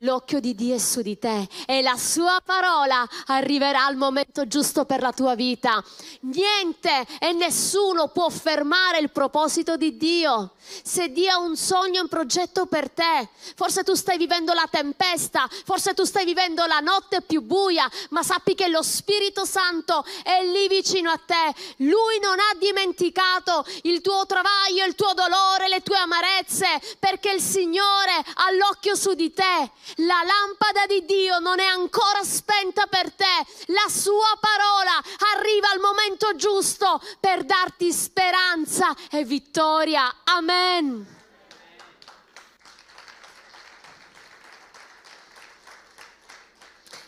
L'occhio 0.00 0.40
di 0.40 0.54
Dio 0.54 0.74
è 0.74 0.78
su 0.78 1.00
di 1.00 1.18
te 1.18 1.48
e 1.64 1.80
la 1.80 1.96
sua 1.96 2.42
parola 2.44 3.08
arriverà 3.28 3.86
al 3.86 3.96
momento 3.96 4.46
giusto 4.46 4.84
per 4.84 5.00
la 5.00 5.10
tua 5.10 5.34
vita. 5.34 5.82
Niente 6.20 7.06
e 7.18 7.32
nessuno 7.32 8.08
può 8.08 8.28
fermare 8.28 8.98
il 8.98 9.10
proposito 9.10 9.78
di 9.78 9.96
Dio. 9.96 10.50
Se 10.82 11.10
Dio 11.10 11.32
ha 11.32 11.38
un 11.38 11.56
sogno, 11.56 12.02
un 12.02 12.08
progetto 12.08 12.66
per 12.66 12.90
te, 12.90 13.30
forse 13.54 13.84
tu 13.84 13.94
stai 13.94 14.18
vivendo 14.18 14.52
la 14.52 14.68
tempesta, 14.70 15.48
forse 15.64 15.94
tu 15.94 16.04
stai 16.04 16.26
vivendo 16.26 16.66
la 16.66 16.80
notte 16.80 17.22
più 17.22 17.40
buia, 17.40 17.90
ma 18.10 18.22
sappi 18.22 18.54
che 18.54 18.68
lo 18.68 18.82
Spirito 18.82 19.46
Santo 19.46 20.04
è 20.22 20.44
lì 20.44 20.68
vicino 20.68 21.08
a 21.08 21.18
te. 21.24 21.54
Lui 21.76 22.18
non 22.20 22.38
ha 22.38 22.54
dimenticato 22.58 23.64
il 23.84 24.02
tuo 24.02 24.26
travaglio, 24.26 24.84
il 24.84 24.94
tuo 24.94 25.14
dolore, 25.14 25.68
le 25.68 25.80
tue 25.80 25.96
amarezze, 25.96 26.66
perché 26.98 27.30
il 27.30 27.40
Signore 27.40 28.12
ha 28.12 28.50
l'occhio 28.58 28.94
su 28.94 29.14
di 29.14 29.32
te 29.32 29.70
la 29.96 30.22
lampada 30.22 30.86
di 30.86 31.04
Dio 31.04 31.38
non 31.38 31.60
è 31.60 31.64
ancora 31.64 32.22
spenta 32.24 32.86
per 32.86 33.12
te. 33.12 33.24
La 33.66 33.88
sua 33.88 34.36
parola 34.40 35.02
arriva 35.36 35.70
al 35.70 35.80
momento 35.80 36.34
giusto 36.34 37.00
per 37.20 37.44
darti 37.44 37.92
speranza 37.92 38.94
e 39.10 39.24
vittoria. 39.24 40.22
Amen. 40.24 41.14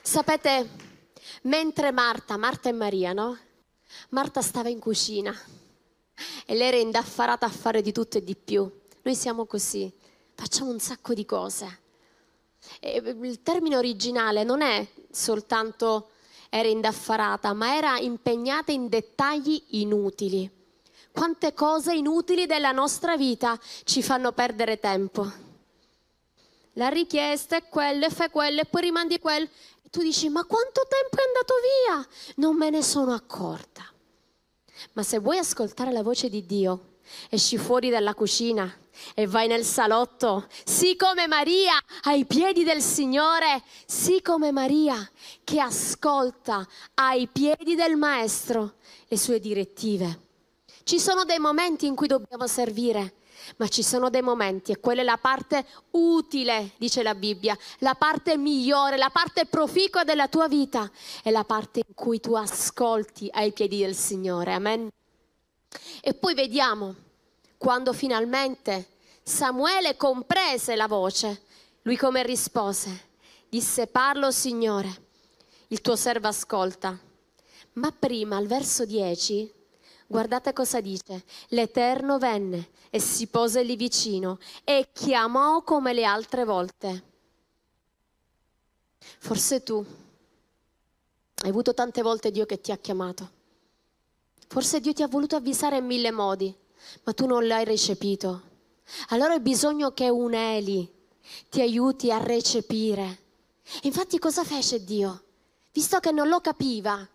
Sapete, 0.01 0.71
mentre 1.43 1.93
Marta, 1.93 2.38
Marta 2.38 2.71
e 2.71 2.73
Maria, 2.73 3.12
no? 3.12 3.38
Marta 4.11 4.41
stava 4.41 4.71
in 4.71 4.79
cucina 4.79 5.37
e 6.47 6.55
lei 6.55 6.69
era 6.69 6.77
indaffarata 6.79 7.45
a 7.45 7.51
fare 7.51 7.83
di 7.83 7.93
tutto 7.93 8.17
e 8.17 8.25
di 8.25 8.35
più. 8.35 8.71
Noi 9.03 9.14
siamo 9.14 9.45
così, 9.45 9.93
facciamo 10.35 10.71
un 10.71 10.81
sacco 10.81 11.12
di 11.12 11.27
cose 11.27 11.87
il 12.81 13.42
termine 13.42 13.77
originale 13.77 14.44
non 14.44 14.62
è 14.62 14.87
soltanto 15.11 16.11
era 16.51 16.68
indaffarata, 16.68 17.53
ma 17.53 17.77
era 17.77 17.99
impegnata 17.99 18.73
in 18.73 18.88
dettagli 18.88 19.62
inutili. 19.71 20.51
Quante 21.12 21.53
cose 21.53 21.94
inutili 21.94 22.47
della 22.47 22.73
nostra 22.73 23.16
vita 23.16 23.59
ci 23.85 24.03
fanno 24.03 24.33
perdere 24.33 24.79
tempo. 24.79 25.47
La 26.75 26.88
richiesta 26.88 27.57
è 27.57 27.68
quella, 27.68 28.07
e 28.07 28.11
fai 28.11 28.31
quello 28.31 28.61
e 28.61 28.64
poi 28.64 28.83
rimandi 28.83 29.18
quello. 29.18 29.49
E 29.83 29.90
tu 29.90 30.01
dici, 30.01 30.29
ma 30.29 30.44
quanto 30.44 30.87
tempo 30.88 31.16
è 31.16 31.27
andato 31.27 31.55
via? 31.61 32.09
Non 32.37 32.57
me 32.57 32.71
ne 32.71 32.83
sono 32.83 33.12
accorta. 33.12 33.85
Ma 34.92 35.03
se 35.03 35.18
vuoi 35.18 35.38
ascoltare 35.38 35.90
la 35.90 36.05
voce 36.05 36.29
di 36.29 36.47
Dio, 36.47 36.97
esci 37.31 37.59
fuori 37.59 37.90
dalla 37.90 38.14
cucina 38.14 38.73
e 39.14 39.27
vai 39.27 39.47
nel 39.47 39.64
salotto, 39.64 40.47
sì 40.64 40.97
come 40.97 41.27
Maria 41.27 41.75
ai 42.03 42.25
piedi 42.25 42.64
del 42.64 42.83
Signore, 42.83 43.62
sì 43.87 44.21
come 44.23 44.51
Maria 44.51 45.09
che 45.44 45.61
ascolta 45.61 46.66
ai 46.94 47.29
piedi 47.29 47.75
del 47.75 47.97
Maestro 47.97 48.75
le 49.07 49.16
sue 49.16 49.40
direttive. 49.40 50.27
Ci 50.83 50.99
sono 50.99 51.25
dei 51.25 51.38
momenti 51.38 51.87
in 51.87 51.94
cui 51.94 52.07
dobbiamo 52.07 52.47
servire, 52.47 53.14
ma 53.57 53.68
ci 53.68 53.83
sono 53.83 54.11
dei 54.11 54.23
momenti, 54.23 54.73
e 54.73 54.81
quella 54.81 55.03
è 55.03 55.05
la 55.05 55.18
parte 55.18 55.64
utile, 55.92 56.73
dice 56.77 57.03
la 57.03 57.14
Bibbia, 57.14 57.57
la 57.79 57.94
parte 57.94 58.37
migliore, 58.37 58.97
la 58.97 59.11
parte 59.11 59.47
proficua 59.47 60.05
della 60.05 60.29
tua 60.29 60.49
vita, 60.49 60.90
è 61.23 61.31
la 61.31 61.44
parte 61.44 61.83
in 61.87 61.94
cui 61.94 62.21
tu 62.21 62.35
ascolti 62.35 63.29
ai 63.33 63.53
piedi 63.53 63.79
del 63.79 63.94
Signore. 63.94 64.55
Amen. 64.55 64.88
E 66.00 66.14
poi 66.14 66.35
vediamo 66.35 66.94
quando 67.57 67.92
finalmente 67.92 68.88
Samuele 69.22 69.96
comprese 69.96 70.76
la 70.76 70.87
voce, 70.87 71.42
lui 71.83 71.96
come 71.96 72.22
rispose? 72.22 73.07
Disse, 73.48 73.87
parlo 73.87 74.31
Signore, 74.31 75.02
il 75.68 75.81
tuo 75.81 75.96
servo 75.96 76.28
ascolta. 76.28 76.98
Ma 77.74 77.92
prima, 77.92 78.37
al 78.37 78.46
verso 78.46 78.85
10, 78.85 79.57
Guardate 80.11 80.54
cosa 80.54 80.81
dice. 80.81 81.22
L'Eterno 81.48 82.16
venne 82.16 82.70
e 82.88 82.98
si 82.98 83.26
pose 83.26 83.62
lì 83.62 83.76
vicino 83.76 84.38
e 84.64 84.88
chiamò 84.90 85.62
come 85.62 85.92
le 85.92 86.04
altre 86.07 86.44
volte. 86.44 87.04
Forse 88.98 89.62
tu 89.62 89.85
hai 91.42 91.48
avuto 91.50 91.74
tante 91.74 92.00
volte 92.00 92.31
Dio 92.31 92.46
che 92.46 92.59
ti 92.59 92.72
ha 92.72 92.78
chiamato. 92.78 93.37
Forse 94.48 94.80
Dio 94.80 94.94
ti 94.94 95.02
ha 95.02 95.08
voluto 95.08 95.37
avvisare 95.37 95.76
in 95.76 95.84
mille 95.84 96.11
modi, 96.11 96.54
ma 97.04 97.12
tu 97.12 97.26
non 97.26 97.46
l'hai 97.46 97.64
recepito. 97.64 98.42
Allora 99.08 99.34
hai 99.34 99.40
bisogno 99.40 99.92
che 99.92 100.08
un 100.08 100.32
Eli 100.32 100.90
ti 101.50 101.61
aiuti 101.61 102.11
a 102.11 102.16
recepire. 102.16 103.26
Infatti 103.82 104.18
cosa 104.18 104.44
fece 104.44 104.82
Dio? 104.82 105.22
Visto 105.70 106.00
che 106.00 106.12
non 106.12 106.28
lo 106.28 106.40
capiva, 106.40 107.06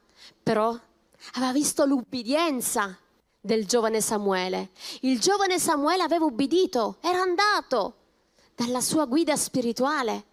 però 0.43 0.79
aveva 1.33 1.51
visto 1.51 1.85
l'ubbidienza 1.85 2.95
del 3.41 3.65
giovane 3.65 3.99
Samuele. 3.99 4.69
Il 5.01 5.19
giovane 5.19 5.57
Samuele 5.57 6.03
aveva 6.03 6.25
ubbidito, 6.25 6.97
era 7.01 7.19
andato 7.19 7.95
dalla 8.55 8.79
sua 8.79 9.05
guida 9.05 9.35
spirituale. 9.35 10.25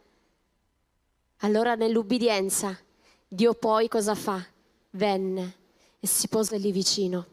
Allora 1.38 1.74
nell'ubbidienza 1.76 2.78
Dio 3.26 3.54
poi 3.54 3.88
cosa 3.88 4.14
fa? 4.14 4.44
Venne 4.90 5.59
e 6.00 6.06
si 6.06 6.28
pose 6.28 6.56
lì 6.56 6.72
vicino. 6.72 7.26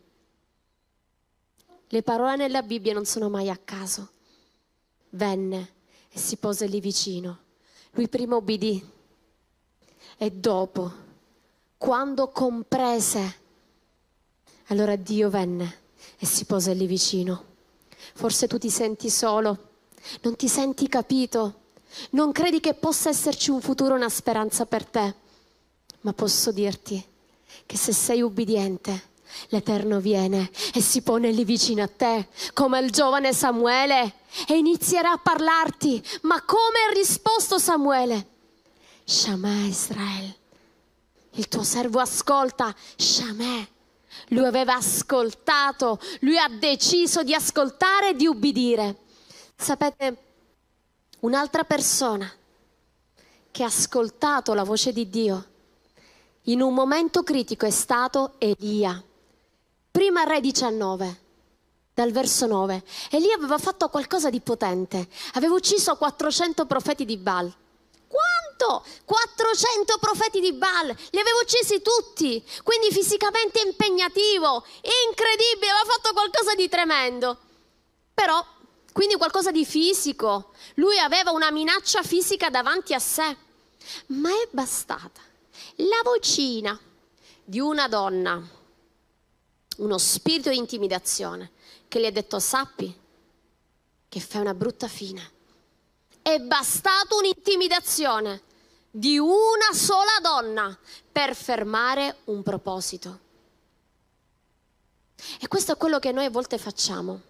Le 1.88 2.04
parole 2.04 2.36
nella 2.36 2.62
Bibbia 2.62 2.94
non 2.94 3.06
sono 3.06 3.30
mai 3.30 3.50
a 3.50 3.58
caso. 3.58 4.10
Venne 5.12 5.74
e 6.10 6.20
si 6.20 6.36
pose 6.36 6.68
lì 6.68 6.82
vicino. 6.82 7.40
Lui 7.92 8.10
prima 8.10 8.36
ubbidì 8.36 8.96
e 10.18 10.32
dopo, 10.32 10.92
quando 11.78 12.28
comprese, 12.30 13.36
allora 14.66 14.98
Dio 14.98 15.30
venne 15.30 15.86
e 16.18 16.26
si 16.26 16.44
pose 16.44 16.74
lì 16.74 16.86
vicino. 16.86 17.46
Forse 18.14 18.48
tu 18.48 18.58
ti 18.58 18.70
senti 18.70 19.10
solo, 19.10 19.70
non 20.24 20.36
ti 20.36 20.50
senti 20.50 20.90
capito, 20.90 21.62
non 22.12 22.34
credi 22.34 22.60
che 22.60 22.74
possa 22.74 23.10
esserci 23.10 23.50
un 23.50 23.62
futuro, 23.62 23.96
una 23.96 24.10
speranza 24.10 24.66
per 24.66 24.86
te, 24.86 25.16
ma 26.02 26.12
posso 26.12 26.52
dirti 26.52 27.16
che 27.66 27.78
se 27.78 27.94
sei 27.94 28.22
ubbidiente, 28.22 29.16
l'Eterno 29.50 30.00
viene 30.00 30.50
e 30.74 30.82
si 30.82 31.02
pone 31.02 31.32
lì 31.32 31.44
vicino 31.44 31.84
a 31.84 31.88
te, 31.88 32.30
come 32.54 32.80
il 32.80 32.92
giovane 32.92 33.34
Samuele, 33.34 34.14
e 34.48 34.58
inizierà 34.58 35.12
a 35.12 35.18
parlarti. 35.18 36.02
Ma 36.22 36.42
come 36.44 36.80
ha 36.88 36.94
risposto 36.94 37.58
Samuele? 37.58 38.36
Shamà 39.04 39.66
Israele, 39.66 40.36
il 41.32 41.48
tuo 41.48 41.64
servo 41.64 42.00
ascolta, 42.00 42.76
Shamè. 42.96 43.68
Lui 44.30 44.46
aveva 44.46 44.76
ascoltato, 44.76 46.00
lui 46.22 46.38
ha 46.38 46.50
deciso 46.50 47.24
di 47.24 47.34
ascoltare 47.34 48.10
e 48.10 48.16
di 48.16 48.26
ubbidire. 48.26 49.04
Sapete, 49.56 50.18
un'altra 51.20 51.64
persona 51.64 52.30
che 53.52 53.64
ha 53.64 53.68
ascoltato 53.68 54.54
la 54.54 54.64
voce 54.64 54.92
di 54.92 55.10
Dio 55.10 55.46
in 56.48 56.62
un 56.62 56.74
momento 56.74 57.24
critico 57.24 57.66
è 57.66 57.70
stato 57.70 58.36
Elia. 58.38 59.02
Prima 59.92 60.24
Re 60.24 60.40
19, 60.40 61.22
dal 61.94 62.12
verso 62.12 62.46
9. 62.46 62.84
Elia 63.12 63.36
aveva 63.36 63.58
fatto 63.58 63.90
qualcosa 63.90 64.30
di 64.30 64.40
potente, 64.40 65.08
aveva 65.34 65.56
ucciso 65.56 65.96
400 65.96 66.66
profeti 66.66 67.06
di 67.06 67.18
Baal. 67.18 67.54
Quanto? 68.08 68.86
400 69.04 69.98
profeti 70.00 70.40
di 70.40 70.54
Baal, 70.54 70.88
li 70.88 71.20
aveva 71.20 71.40
uccisi 71.42 71.82
tutti, 71.82 72.42
quindi 72.64 72.92
fisicamente 72.92 73.60
impegnativo, 73.60 74.64
incredibile, 75.10 75.72
aveva 75.72 75.94
fatto 75.94 76.14
qualcosa 76.14 76.56
di 76.56 76.70
tremendo. 76.70 77.38
Però, 78.14 78.44
quindi 78.94 79.16
qualcosa 79.16 79.52
di 79.52 79.66
fisico, 79.66 80.52
lui 80.76 80.98
aveva 80.98 81.32
una 81.32 81.52
minaccia 81.52 82.04
fisica 82.04 82.50
davanti 82.50 82.94
a 82.94 83.00
sé, 83.00 83.36
ma 84.08 84.30
è 84.30 84.48
bastata 84.52 85.27
la 85.76 86.02
vocina 86.04 86.80
di 87.44 87.60
una 87.60 87.88
donna, 87.88 88.46
uno 89.78 89.98
spirito 89.98 90.50
di 90.50 90.58
intimidazione, 90.58 91.52
che 91.88 92.00
gli 92.00 92.06
ha 92.06 92.12
detto 92.12 92.40
sappi 92.40 92.94
che 94.10 94.20
fai 94.20 94.42
una 94.42 94.54
brutta 94.54 94.88
fine. 94.88 95.32
È 96.22 96.40
bastata 96.40 97.16
un'intimidazione 97.16 98.42
di 98.92 99.18
una 99.18 99.74
sola 99.74 100.18
donna 100.22 100.78
per 101.12 101.36
fermare 101.36 102.18
un 102.26 102.44
proposito. 102.44 103.20
E 105.40 105.48
questo 105.48 105.74
è 105.74 105.78
quello 105.78 106.00
che 106.00 106.12
noi 106.12 106.26
a 106.26 106.30
volte 106.30 106.58
facciamo. 106.58 107.22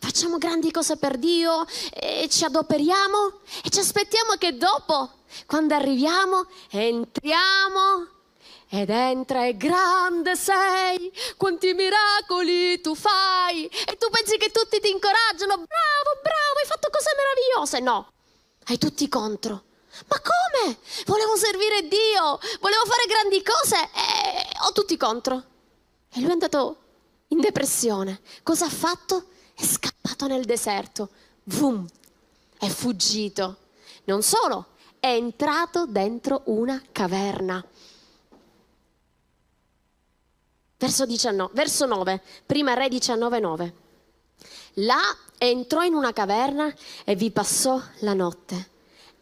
Facciamo 0.00 0.38
grandi 0.38 0.70
cose 0.70 0.96
per 0.96 1.18
Dio 1.18 1.64
e 1.92 2.28
ci 2.28 2.44
adoperiamo 2.44 3.40
e 3.62 3.70
ci 3.70 3.80
aspettiamo 3.80 4.34
che 4.34 4.56
dopo, 4.56 5.10
quando 5.46 5.74
arriviamo, 5.74 6.46
entriamo 6.70 8.12
ed 8.68 8.90
entra 8.90 9.46
e 9.46 9.56
grande 9.56 10.34
sei, 10.36 11.12
quanti 11.36 11.74
miracoli 11.74 12.80
tu 12.80 12.94
fai 12.94 13.66
e 13.66 13.96
tu 13.96 14.08
pensi 14.10 14.36
che 14.36 14.50
tutti 14.50 14.80
ti 14.80 14.90
incoraggiano, 14.90 15.54
bravo, 15.54 16.20
bravo, 16.22 16.58
hai 16.60 16.66
fatto 16.66 16.88
cose 16.90 17.10
meravigliose. 17.16 17.80
No, 17.80 18.10
hai 18.66 18.78
tutti 18.78 19.08
contro. 19.08 19.64
Ma 20.08 20.20
come? 20.20 20.76
Volevo 21.06 21.36
servire 21.36 21.82
Dio, 21.82 22.40
volevo 22.60 22.84
fare 22.84 23.06
grandi 23.06 23.42
cose 23.42 23.76
e 23.76 24.48
ho 24.66 24.72
tutti 24.72 24.96
contro. 24.96 25.42
E 26.12 26.20
lui 26.20 26.30
è 26.30 26.32
andato 26.32 26.78
in 27.28 27.40
depressione. 27.40 28.20
Cosa 28.42 28.64
ha 28.64 28.70
fatto? 28.70 29.28
È 29.54 29.64
scappato 29.64 30.26
nel 30.26 30.44
deserto. 30.44 31.10
Vum! 31.44 31.86
È 32.58 32.68
fuggito. 32.68 33.58
Non 34.04 34.22
solo, 34.22 34.66
è 35.00 35.08
entrato 35.08 35.86
dentro 35.86 36.42
una 36.46 36.82
caverna. 36.92 37.64
Verso, 40.76 41.06
19, 41.06 41.52
verso 41.54 41.86
9, 41.86 42.22
prima 42.44 42.74
Re 42.74 42.88
19, 42.88 43.38
9. 43.38 43.74
Là 44.78 45.00
entrò 45.38 45.82
in 45.82 45.94
una 45.94 46.12
caverna 46.12 46.72
e 47.04 47.14
vi 47.14 47.30
passò 47.30 47.80
la 48.00 48.14
notte. 48.14 48.70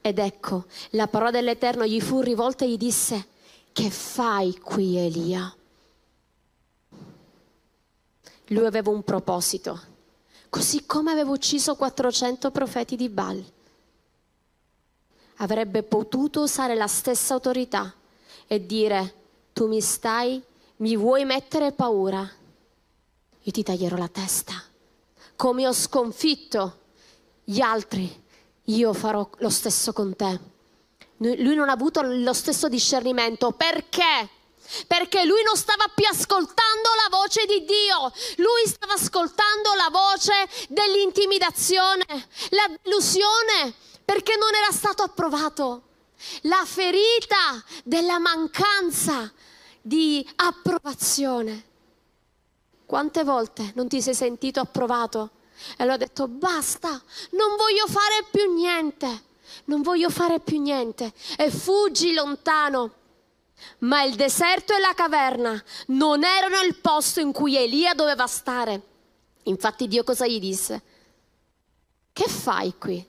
Ed 0.00 0.18
ecco, 0.18 0.64
la 0.90 1.06
parola 1.06 1.30
dell'Eterno 1.30 1.86
gli 1.86 2.00
fu 2.00 2.20
rivolta 2.20 2.64
e 2.64 2.70
gli 2.70 2.76
disse, 2.76 3.28
che 3.72 3.90
fai 3.90 4.58
qui 4.58 4.96
Elia? 4.98 5.54
Lui 8.46 8.66
aveva 8.66 8.90
un 8.90 9.02
proposito, 9.02 9.80
così 10.52 10.84
come 10.84 11.10
aveva 11.10 11.30
ucciso 11.30 11.76
400 11.76 12.50
profeti 12.50 12.94
di 12.94 13.08
Baal. 13.08 13.42
Avrebbe 15.36 15.82
potuto 15.82 16.42
usare 16.42 16.74
la 16.74 16.86
stessa 16.86 17.32
autorità 17.32 17.94
e 18.46 18.66
dire, 18.66 19.14
tu 19.54 19.66
mi 19.66 19.80
stai, 19.80 20.42
mi 20.76 20.94
vuoi 20.94 21.24
mettere 21.24 21.72
paura? 21.72 22.30
Io 23.40 23.50
ti 23.50 23.62
taglierò 23.62 23.96
la 23.96 24.08
testa. 24.08 24.52
Come 25.36 25.66
ho 25.66 25.72
sconfitto 25.72 26.80
gli 27.44 27.60
altri 27.60 28.20
io 28.64 28.92
farò 28.92 29.26
lo 29.38 29.48
stesso 29.48 29.94
con 29.94 30.14
te. 30.14 30.38
Lui 31.16 31.54
non 31.54 31.70
ha 31.70 31.72
avuto 31.72 32.02
lo 32.02 32.32
stesso 32.34 32.68
discernimento. 32.68 33.52
Perché? 33.52 34.28
Perché 34.86 35.24
lui 35.24 35.42
non 35.42 35.56
stava 35.56 35.86
più 35.94 36.06
ascoltando 36.06 36.88
la 36.96 37.16
voce 37.16 37.44
di 37.46 37.64
Dio, 37.64 38.12
lui 38.36 38.66
stava 38.66 38.94
ascoltando 38.94 39.74
la 39.74 39.88
voce 39.90 40.48
dell'intimidazione, 40.68 42.04
la 42.50 42.70
delusione, 42.82 43.74
perché 44.04 44.36
non 44.36 44.54
era 44.54 44.72
stato 44.72 45.02
approvato. 45.02 45.82
La 46.42 46.62
ferita 46.64 47.62
della 47.84 48.18
mancanza 48.18 49.32
di 49.80 50.26
approvazione. 50.36 51.70
Quante 52.86 53.24
volte 53.24 53.72
non 53.74 53.88
ti 53.88 54.00
sei 54.00 54.14
sentito 54.14 54.60
approvato? 54.60 55.30
E 55.70 55.82
allora 55.82 55.94
ha 55.94 55.98
detto 55.98 56.28
basta, 56.28 56.90
non 57.30 57.56
voglio 57.56 57.86
fare 57.86 58.24
più 58.30 58.52
niente, 58.52 59.24
non 59.64 59.82
voglio 59.82 60.10
fare 60.10 60.40
più 60.40 60.60
niente 60.60 61.12
e 61.36 61.50
fuggi 61.50 62.12
lontano. 62.12 63.00
Ma 63.78 64.02
il 64.02 64.14
deserto 64.14 64.74
e 64.74 64.78
la 64.78 64.94
caverna 64.94 65.62
non 65.88 66.24
erano 66.24 66.60
il 66.60 66.76
posto 66.76 67.20
in 67.20 67.32
cui 67.32 67.56
Elia 67.56 67.94
doveva 67.94 68.26
stare. 68.26 68.80
Infatti 69.44 69.88
Dio 69.88 70.04
cosa 70.04 70.26
gli 70.26 70.38
disse? 70.38 70.82
Che 72.12 72.28
fai 72.28 72.74
qui? 72.78 73.04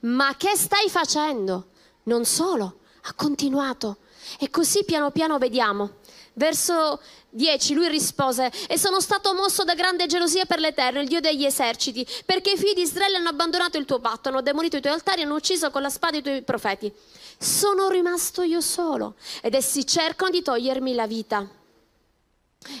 Ma 0.00 0.34
che 0.36 0.56
stai 0.56 0.88
facendo? 0.88 1.68
Non 2.04 2.24
solo, 2.24 2.80
ha 3.02 3.12
continuato. 3.14 3.98
E 4.38 4.50
così 4.50 4.84
piano 4.84 5.10
piano 5.10 5.38
vediamo. 5.38 5.98
Verso 6.34 7.00
10 7.30 7.74
lui 7.74 7.88
rispose 7.88 8.50
e 8.68 8.78
sono 8.78 9.00
stato 9.00 9.34
mosso 9.34 9.62
da 9.64 9.74
grande 9.74 10.06
gelosia 10.06 10.44
per 10.46 10.58
l'Eterno, 10.58 11.00
il 11.00 11.08
Dio 11.08 11.20
degli 11.20 11.44
eserciti, 11.44 12.06
perché 12.24 12.52
i 12.52 12.56
figli 12.56 12.74
di 12.74 12.82
Israele 12.82 13.16
hanno 13.16 13.28
abbandonato 13.28 13.78
il 13.78 13.84
tuo 13.84 13.98
patto, 13.98 14.28
hanno 14.28 14.42
demolito 14.42 14.76
i 14.76 14.80
tuoi 14.80 14.94
altari, 14.94 15.22
hanno 15.22 15.34
ucciso 15.34 15.70
con 15.70 15.82
la 15.82 15.90
spada 15.90 16.16
i 16.16 16.22
tuoi 16.22 16.42
profeti. 16.42 16.92
Sono 17.42 17.88
rimasto 17.88 18.42
io 18.42 18.60
solo 18.60 19.14
ed 19.40 19.54
essi 19.54 19.86
cercano 19.86 20.30
di 20.30 20.42
togliermi 20.42 20.92
la 20.92 21.06
vita. 21.06 21.48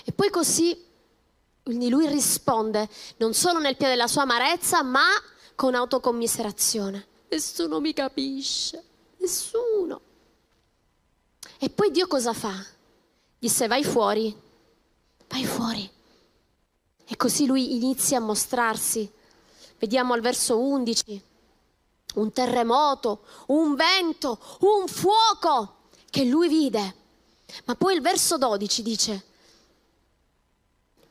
E 0.04 0.12
poi 0.12 0.28
così 0.28 0.78
lui 1.62 2.06
risponde 2.06 2.86
non 3.16 3.32
solo 3.32 3.58
nel 3.58 3.78
pieno 3.78 3.94
della 3.94 4.06
sua 4.06 4.22
amarezza, 4.22 4.82
ma 4.82 5.06
con 5.54 5.74
autocommiserazione. 5.74 7.06
Nessuno 7.30 7.80
mi 7.80 7.94
capisce, 7.94 8.84
nessuno. 9.16 10.00
E 11.58 11.70
poi 11.70 11.90
Dio 11.90 12.06
cosa 12.06 12.34
fa? 12.34 12.52
Disse 13.38 13.66
vai 13.66 13.82
fuori, 13.82 14.38
vai 15.26 15.46
fuori. 15.46 15.90
E 17.06 17.16
così 17.16 17.46
lui 17.46 17.76
inizia 17.76 18.18
a 18.18 18.20
mostrarsi. 18.20 19.10
Vediamo 19.78 20.12
al 20.12 20.20
verso 20.20 20.58
11, 20.58 21.22
un 22.14 22.32
terremoto, 22.32 23.20
un 23.46 23.74
vento, 23.74 24.38
un 24.60 24.86
fuoco 24.86 25.76
che 26.10 26.24
lui 26.24 26.48
vide. 26.48 26.94
Ma 27.64 27.74
poi 27.74 27.94
il 27.94 28.00
verso 28.00 28.38
12 28.38 28.82
dice, 28.82 29.24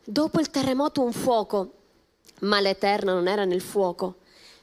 dopo 0.03 0.39
il 0.39 0.49
terremoto 0.49 1.01
un 1.01 1.11
fuoco, 1.13 1.73
ma 2.41 2.59
l'Eterno 2.59 3.13
non 3.13 3.27
era 3.27 3.45
nel 3.45 3.61
fuoco. 3.61 4.17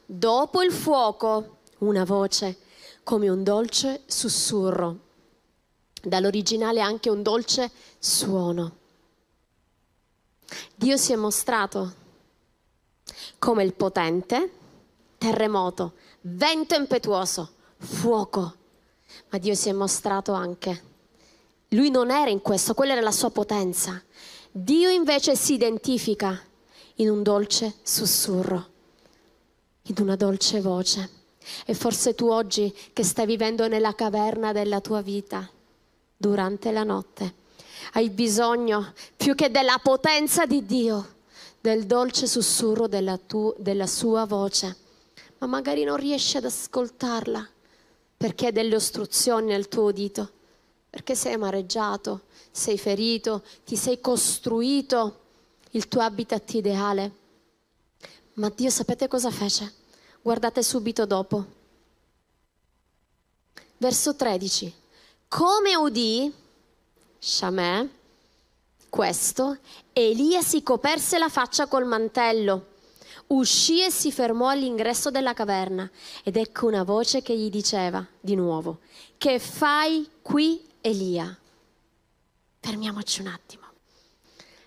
Dopo 0.04 0.62
il 0.62 0.72
fuoco 0.72 1.58
una 1.78 2.04
voce 2.04 2.58
come 3.02 3.28
un 3.28 3.42
dolce 3.42 4.02
sussurro, 4.06 4.98
dall'originale 6.02 6.80
anche 6.80 7.10
un 7.10 7.22
dolce 7.22 7.70
suono. 7.98 8.76
Dio 10.74 10.96
si 10.96 11.12
è 11.12 11.16
mostrato 11.16 12.04
come 13.38 13.64
il 13.64 13.74
potente, 13.74 14.52
terremoto, 15.18 15.94
vento 16.28 16.74
impetuoso, 16.74 17.50
fuoco, 17.78 18.54
ma 19.30 19.38
Dio 19.38 19.54
si 19.54 19.68
è 19.68 19.72
mostrato 19.72 20.32
anche. 20.32 20.82
Lui 21.68 21.90
non 21.90 22.10
era 22.10 22.30
in 22.30 22.42
questo, 22.42 22.74
quella 22.74 22.92
era 22.92 23.00
la 23.00 23.12
sua 23.12 23.30
potenza. 23.30 24.02
Dio 24.50 24.88
invece 24.88 25.36
si 25.36 25.54
identifica 25.54 26.40
in 26.96 27.10
un 27.10 27.22
dolce 27.22 27.74
sussurro, 27.82 28.66
in 29.82 29.94
una 30.00 30.16
dolce 30.16 30.60
voce. 30.60 31.10
E 31.64 31.74
forse 31.74 32.14
tu 32.14 32.26
oggi 32.26 32.74
che 32.92 33.04
stai 33.04 33.26
vivendo 33.26 33.68
nella 33.68 33.94
caverna 33.94 34.52
della 34.52 34.80
tua 34.80 35.00
vita, 35.00 35.48
durante 36.16 36.72
la 36.72 36.82
notte, 36.82 37.34
hai 37.92 38.10
bisogno 38.10 38.94
più 39.16 39.34
che 39.34 39.50
della 39.50 39.78
potenza 39.80 40.44
di 40.44 40.64
Dio, 40.64 41.14
del 41.60 41.84
dolce 41.84 42.26
sussurro 42.26 42.88
della, 42.88 43.16
tu, 43.16 43.54
della 43.58 43.86
sua 43.86 44.24
voce, 44.24 44.76
ma 45.38 45.46
magari 45.46 45.84
non 45.84 45.96
riesci 45.96 46.36
ad 46.36 46.44
ascoltarla 46.44 47.48
perché 48.16 48.46
hai 48.46 48.52
delle 48.52 48.74
ostruzioni 48.74 49.46
nel 49.48 49.68
tuo 49.68 49.84
udito, 49.84 50.30
perché 50.88 51.14
sei 51.14 51.34
amareggiato, 51.34 52.22
sei 52.50 52.78
ferito, 52.78 53.42
ti 53.64 53.76
sei 53.76 54.00
costruito 54.00 55.20
il 55.72 55.88
tuo 55.88 56.00
habitat 56.00 56.54
ideale. 56.54 57.12
Ma 58.34 58.48
Dio 58.48 58.70
sapete 58.70 59.08
cosa 59.08 59.30
fece? 59.30 59.72
Guardate 60.22 60.62
subito 60.62 61.04
dopo. 61.04 61.44
Verso 63.76 64.16
13. 64.16 64.74
Come 65.28 65.76
udì 65.76 66.32
Shamè 67.18 67.88
questo, 68.88 69.58
Elia 69.92 70.40
si 70.40 70.62
coperse 70.62 71.18
la 71.18 71.28
faccia 71.28 71.66
col 71.66 71.84
mantello, 71.84 72.75
uscì 73.28 73.82
e 73.82 73.90
si 73.90 74.12
fermò 74.12 74.48
all'ingresso 74.48 75.10
della 75.10 75.32
caverna 75.32 75.90
ed 76.22 76.36
ecco 76.36 76.66
una 76.66 76.84
voce 76.84 77.22
che 77.22 77.36
gli 77.36 77.50
diceva 77.50 78.06
di 78.20 78.34
nuovo, 78.34 78.80
che 79.18 79.38
fai 79.38 80.08
qui 80.22 80.64
Elia? 80.80 81.36
Fermiamoci 82.60 83.20
un 83.20 83.26
attimo. 83.28 83.64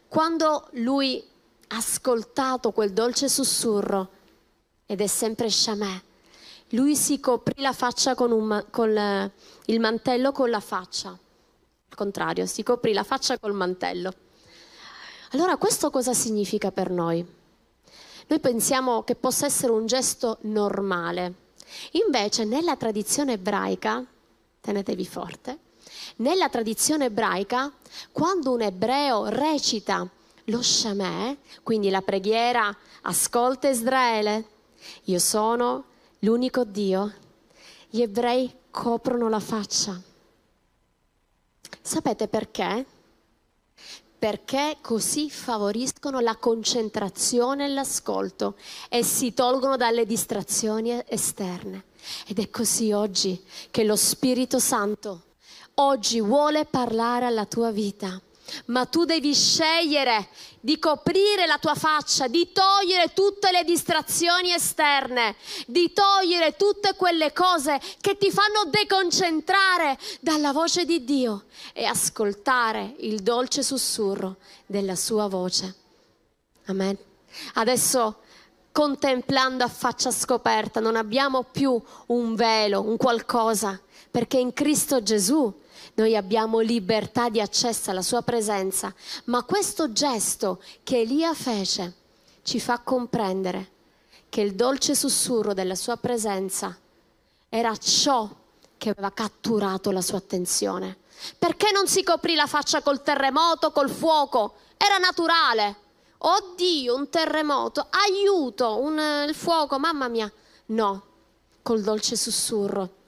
Quando 0.08 0.68
lui 0.74 1.24
ha 1.68 1.78
ascoltato 1.78 2.72
quel 2.72 2.92
dolce 2.92 3.30
sussurro, 3.30 4.10
ed 4.86 5.02
è 5.02 5.08
sempre 5.08 5.50
Shamè, 5.50 6.02
lui 6.70 6.96
si 6.96 7.20
coprì 7.20 7.62
la 7.62 7.74
faccia 7.74 8.16
con, 8.16 8.32
un, 8.32 8.66
con 8.72 9.32
il 9.66 9.80
mantello 9.80 10.32
con 10.32 10.50
la 10.50 10.60
faccia. 10.60 11.10
Al 11.10 11.96
contrario, 11.96 12.46
si 12.46 12.64
coprì 12.64 12.94
la 12.94 13.04
faccia 13.04 13.38
col 13.38 13.54
mantello. 13.54 14.12
Allora 15.32 15.58
questo 15.58 15.90
cosa 15.90 16.14
significa 16.14 16.72
per 16.72 16.90
noi? 16.90 17.38
Noi 18.30 18.40
pensiamo 18.40 19.02
che 19.02 19.16
possa 19.16 19.48
essere 19.48 19.72
un 19.72 19.88
gesto 19.88 20.38
normale. 20.42 21.34
Invece 21.94 22.46
nella 22.46 22.76
tradizione 22.76 23.34
ebraica, 23.34 24.06
tenetevi 24.62 25.06
forte, 25.08 25.58
nella 26.18 26.48
tradizione 26.48 27.06
ebraica, 27.06 27.74
quando 28.12 28.52
un 28.52 28.62
ebreo 28.62 29.30
recita 29.30 30.08
lo 30.46 30.62
Shamè, 30.62 31.38
quindi 31.64 31.90
la 31.90 32.04
preghiera, 32.04 32.76
ascolta 33.02 33.68
Israele, 33.68 34.46
io 35.06 35.18
sono 35.18 35.86
l'unico 36.20 36.64
Dio, 36.64 37.12
gli 37.90 38.04
ebrei 38.04 38.54
coprono 38.70 39.28
la 39.28 39.40
faccia. 39.40 40.00
Sapete 41.82 42.28
perché? 42.28 42.86
Perché 44.20 44.78
così 44.82 45.30
favoriscono 45.30 46.20
la 46.20 46.36
concentrazione 46.36 47.66
e 47.66 47.70
l'ascolto 47.70 48.56
e 48.90 49.02
si 49.02 49.34
tolgono 49.34 49.78
dalle 49.78 50.06
distrazioni 50.06 51.02
esterne. 51.08 51.86
Ed 52.28 52.40
è 52.40 52.50
così 52.50 52.92
oggi 52.92 53.42
che 53.72 53.84
lo 53.86 53.96
Spirito 53.96 54.60
Santo 54.60 55.24
oggi 55.76 56.20
vuole 56.20 56.66
parlare 56.66 57.26
alla 57.26 57.46
tua 57.46 57.72
vita, 57.72 58.22
ma 58.66 58.86
tu 58.86 59.06
devi 59.06 59.34
scegliere 59.34 60.30
di 60.60 60.78
coprire 60.80 61.46
la 61.46 61.58
tua 61.58 61.76
faccia, 61.76 62.28
di 62.28 62.52
togliere 62.52 63.14
tutte 63.14 63.52
le 63.52 63.64
distrazioni 63.64 64.54
esterne, 64.54 65.36
di 65.68 65.94
togliere 65.94 66.56
tutte 66.56 66.96
quelle 66.96 67.32
cose 67.34 67.80
che 68.02 68.18
ti 68.18 68.32
fanno 68.32 68.70
deconcentrare 68.70 69.98
dalla 70.20 70.52
voce 70.52 70.86
di 70.86 71.04
Dio 71.04 71.46
e 71.74 71.86
ascoltare 71.86 72.96
il 73.00 73.22
dolce 73.22 73.64
sussurro 73.64 74.38
della 74.66 74.96
sua 74.96 75.28
voce. 75.28 75.76
Amen. 76.66 76.98
Adesso 77.56 78.22
contemplando 78.72 79.64
a 79.64 79.68
faccia 79.68 80.12
scoperta, 80.12 80.80
non 80.80 80.96
abbiamo 80.96 81.44
più 81.44 81.82
un 82.08 82.36
velo, 82.36 82.82
un 82.82 82.98
qualcosa, 82.98 83.80
perché 84.12 84.38
in 84.38 84.54
Cristo 84.54 85.02
Gesù 85.02 85.54
noi 86.00 86.16
abbiamo 86.16 86.60
libertà 86.60 87.28
di 87.28 87.42
accesso 87.42 87.92
alla 87.92 88.02
sua 88.02 88.22
presenza, 88.22 88.94
ma 89.26 89.44
questo 89.44 89.92
gesto 89.92 90.64
che 90.82 91.02
Elia 91.02 91.34
fece 91.34 91.94
ci 92.44 92.62
fa 92.62 92.80
comprendere 92.80 93.72
che 94.30 94.40
il 94.40 94.56
dolce 94.56 94.96
sussurro 94.96 95.54
della 95.54 95.76
sua 95.76 95.98
presenza 95.98 96.78
era 97.50 97.76
ciò 97.76 98.30
che 98.78 98.90
aveva 98.90 99.12
catturato 99.12 99.92
la 99.92 100.02
sua 100.02 100.20
attenzione. 100.20 101.00
Perché 101.38 101.72
non 101.74 101.86
si 101.86 102.02
coprì 102.02 102.34
la 102.36 102.48
faccia 102.48 102.82
col 102.82 103.04
terremoto, 103.04 103.74
col 103.74 103.90
fuoco? 103.90 104.54
Era 104.78 104.98
naturale. 105.00 105.76
Oddio, 106.18 106.96
un 106.96 107.10
terremoto, 107.10 107.86
aiuto, 107.90 108.80
un, 108.80 109.26
il 109.28 109.36
fuoco, 109.36 109.78
mamma 109.78 110.08
mia. 110.08 110.32
No, 110.68 111.04
col 111.62 111.82
dolce 111.82 112.16
sussurro 112.16 112.99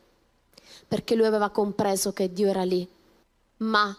perché 0.92 1.16
lui 1.16 1.26
aveva 1.26 1.52
compreso 1.52 2.12
che 2.12 2.34
Dio 2.34 2.50
era 2.50 2.64
lì. 2.64 2.86
Ma 3.60 3.98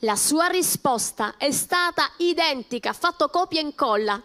la 0.00 0.14
sua 0.14 0.48
risposta 0.48 1.38
è 1.38 1.50
stata 1.50 2.12
identica, 2.18 2.90
ha 2.90 2.92
fatto 2.92 3.30
copia 3.30 3.60
e 3.60 3.62
incolla 3.62 4.20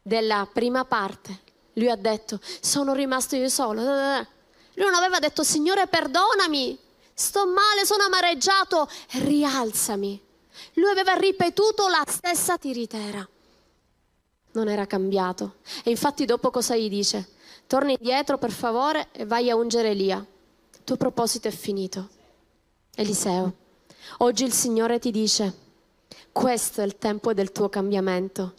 della 0.00 0.48
prima 0.50 0.86
parte. 0.86 1.40
Lui 1.74 1.90
ha 1.90 1.96
detto, 1.96 2.40
sono 2.62 2.94
rimasto 2.94 3.36
io 3.36 3.50
solo. 3.50 3.82
Lui 3.82 4.86
non 4.86 4.94
aveva 4.94 5.18
detto, 5.18 5.42
Signore 5.42 5.86
perdonami, 5.86 6.78
sto 7.12 7.46
male, 7.46 7.84
sono 7.84 8.04
amareggiato, 8.04 8.88
rialzami. 9.10 10.18
Lui 10.76 10.90
aveva 10.90 11.12
ripetuto 11.12 11.88
la 11.88 12.04
stessa 12.06 12.56
tiritera. 12.56 13.28
Non 14.52 14.66
era 14.66 14.86
cambiato. 14.86 15.56
E 15.84 15.90
infatti 15.90 16.24
dopo 16.24 16.50
cosa 16.50 16.74
gli 16.74 16.88
dice? 16.88 17.32
Torni 17.66 17.98
indietro 17.98 18.38
per 18.38 18.50
favore 18.50 19.08
e 19.12 19.26
vai 19.26 19.50
a 19.50 19.56
ungere 19.56 19.90
Elia 19.90 20.26
tuo 20.84 20.96
proposito 20.96 21.48
è 21.48 21.50
finito. 21.50 22.08
Eliseo, 22.94 23.54
oggi 24.18 24.44
il 24.44 24.52
Signore 24.52 24.98
ti 24.98 25.10
dice, 25.10 25.54
questo 26.32 26.80
è 26.80 26.84
il 26.84 26.98
tempo 26.98 27.34
del 27.34 27.52
tuo 27.52 27.68
cambiamento. 27.68 28.54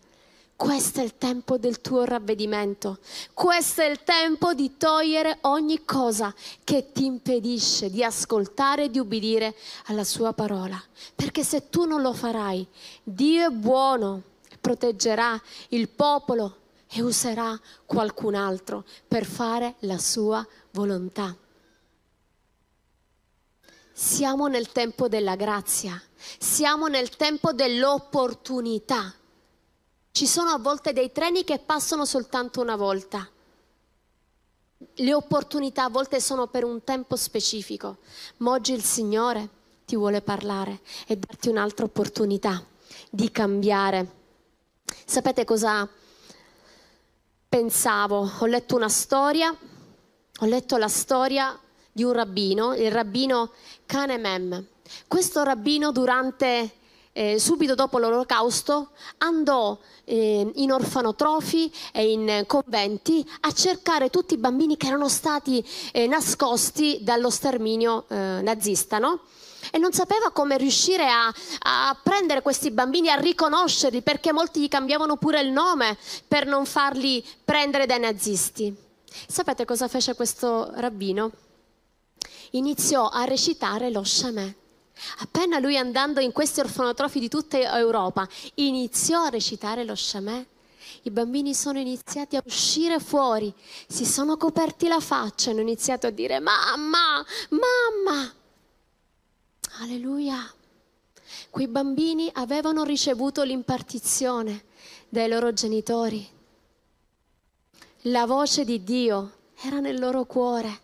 Questo 0.55 1.01
è 1.01 1.03
il 1.03 1.17
tempo 1.17 1.57
del 1.57 1.81
tuo 1.81 2.05
ravvedimento. 2.05 2.99
Questo 3.33 3.81
è 3.81 3.85
il 3.85 4.03
tempo 4.03 4.53
di 4.53 4.77
togliere 4.77 5.39
ogni 5.41 5.83
cosa 5.83 6.33
che 6.63 6.91
ti 6.93 7.05
impedisce 7.05 7.89
di 7.89 8.03
ascoltare 8.03 8.85
e 8.85 8.89
di 8.89 8.99
ubbidire 8.99 9.55
alla 9.87 10.03
sua 10.03 10.31
parola. 10.31 10.81
Perché 11.15 11.43
se 11.43 11.69
tu 11.69 11.85
non 11.85 12.01
lo 12.01 12.13
farai, 12.13 12.65
Dio 13.03 13.47
è 13.47 13.49
buono, 13.49 14.21
proteggerà 14.61 15.41
il 15.69 15.89
popolo 15.89 16.57
e 16.87 17.01
userà 17.01 17.59
qualcun 17.85 18.35
altro 18.35 18.85
per 19.07 19.25
fare 19.25 19.75
la 19.79 19.97
sua 19.97 20.47
volontà. 20.71 21.35
Siamo 23.95 24.47
nel 24.47 24.71
tempo 24.71 25.07
della 25.07 25.35
grazia, 25.35 26.01
siamo 26.39 26.87
nel 26.87 27.15
tempo 27.15 27.53
dell'opportunità. 27.53 29.13
Ci 30.11 30.25
sono 30.25 30.49
a 30.49 30.57
volte 30.57 30.93
dei 30.93 31.11
treni 31.11 31.43
che 31.43 31.59
passano 31.59 32.03
soltanto 32.03 32.59
una 32.59 32.75
volta. 32.75 33.29
Le 34.95 35.13
opportunità 35.13 35.83
a 35.83 35.89
volte 35.89 36.19
sono 36.19 36.47
per 36.47 36.63
un 36.63 36.83
tempo 36.83 37.15
specifico, 37.15 37.97
ma 38.37 38.49
oggi 38.49 38.73
il 38.73 38.83
Signore 38.83 39.47
ti 39.85 39.95
vuole 39.95 40.21
parlare 40.21 40.79
e 41.05 41.15
darti 41.15 41.49
un'altra 41.49 41.85
opportunità 41.85 42.65
di 43.11 43.29
cambiare. 43.31 44.11
Sapete 45.05 45.45
cosa 45.45 45.87
pensavo? 47.47 48.27
Ho 48.39 48.45
letto 48.47 48.75
una 48.75 48.89
storia, 48.89 49.55
ho 50.39 50.45
letto 50.45 50.77
la 50.77 50.87
storia 50.87 51.59
di 51.93 52.03
un 52.03 52.11
rabbino, 52.11 52.73
il 52.75 52.91
rabbino 52.91 53.51
Kanemem. 53.85 54.65
Questo 55.07 55.43
rabbino 55.43 55.91
durante 55.91 56.71
eh, 57.13 57.39
subito 57.39 57.75
dopo 57.75 57.99
l'olocausto 57.99 58.89
andò 59.19 59.77
eh, 60.03 60.51
in 60.55 60.71
orfanotrofi 60.71 61.71
e 61.93 62.11
in 62.11 62.43
conventi 62.47 63.25
a 63.41 63.51
cercare 63.51 64.09
tutti 64.09 64.33
i 64.33 64.37
bambini 64.37 64.75
che 64.75 64.87
erano 64.87 65.07
stati 65.07 65.63
eh, 65.91 66.07
nascosti 66.07 66.99
dallo 67.01 67.29
sterminio 67.29 68.05
eh, 68.09 68.41
nazista, 68.41 68.97
no? 68.97 69.21
E 69.71 69.77
non 69.77 69.93
sapeva 69.93 70.31
come 70.31 70.57
riuscire 70.57 71.07
a, 71.07 71.33
a, 71.59 71.97
prendere 72.03 72.41
questi 72.41 72.69
bambini, 72.69 73.09
a 73.09 73.15
riconoscerli, 73.15 74.01
perché 74.01 74.33
molti 74.33 74.59
gli 74.59 74.67
cambiavano 74.67 75.15
pure 75.15 75.39
il 75.39 75.51
nome 75.51 75.97
per 76.27 76.45
non 76.45 76.65
farli 76.65 77.23
prendere 77.45 77.85
dai 77.85 77.99
nazisti. 77.99 78.75
Sapete 79.27 79.63
cosa 79.63 79.87
fece 79.87 80.15
questo 80.15 80.69
rabbino? 80.75 81.31
Iniziò 82.55 83.09
a 83.09 83.23
recitare 83.23 83.89
lo 83.89 84.03
Shamè. 84.03 84.55
Appena 85.19 85.57
lui 85.57 85.75
andando 85.75 86.19
in 86.19 86.31
questi 86.31 86.59
orfanotrofi 86.59 87.19
di 87.19 87.27
tutta 87.27 87.57
Europa 87.77 88.27
iniziò 88.55 89.23
a 89.23 89.29
recitare 89.29 89.83
lo 89.83 89.95
Shamè, 89.95 90.45
i 91.03 91.09
bambini 91.09 91.55
sono 91.55 91.79
iniziati 91.79 92.35
a 92.35 92.43
uscire 92.45 92.99
fuori, 92.99 93.51
si 93.87 94.05
sono 94.05 94.37
coperti 94.37 94.87
la 94.87 94.99
faccia 94.99 95.49
e 95.49 95.51
hanno 95.53 95.61
iniziato 95.61 96.05
a 96.05 96.11
dire 96.11 96.39
mamma, 96.39 97.25
mamma. 97.49 98.33
Alleluia. 99.79 100.53
Quei 101.49 101.67
bambini 101.67 102.29
avevano 102.33 102.83
ricevuto 102.83 103.41
l'impartizione 103.41 104.65
dai 105.09 105.27
loro 105.27 105.53
genitori. 105.53 106.29
La 108.07 108.27
voce 108.27 108.63
di 108.63 108.83
Dio 108.83 109.31
era 109.63 109.79
nel 109.79 109.99
loro 109.99 110.25
cuore 110.25 110.82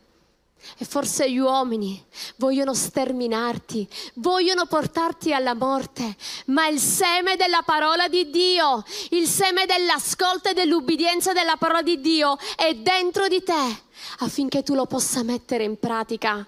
e 0.78 0.86
forse 0.86 1.32
gli 1.32 1.38
uomini 1.38 2.04
vogliono 2.38 2.74
sterminarti, 2.74 3.88
vogliono 4.16 4.66
portarti 4.66 5.34
alla 5.34 5.54
morte, 5.54 6.16
ma 6.48 6.68
il 6.68 6.80
seme 6.80 7.36
della 7.36 7.62
parola 7.64 8.08
di 8.08 8.30
Dio, 8.30 8.84
il 9.12 9.28
seme 9.28 9.66
dell'ascolto 9.66 10.50
e 10.50 10.54
dell'ubbidienza 10.54 11.34
della 11.34 11.58
parola 11.58 11.82
di 11.82 12.00
Dio 12.02 12.38
è 12.56 12.74
dentro 12.76 13.28
di 13.28 13.44
te 13.44 13.82
affinché 14.20 14.64
tu 14.64 14.74
lo 14.74 14.86
possa 14.86 15.24
mettere 15.24 15.64
in 15.64 15.78
pratica. 15.78 16.46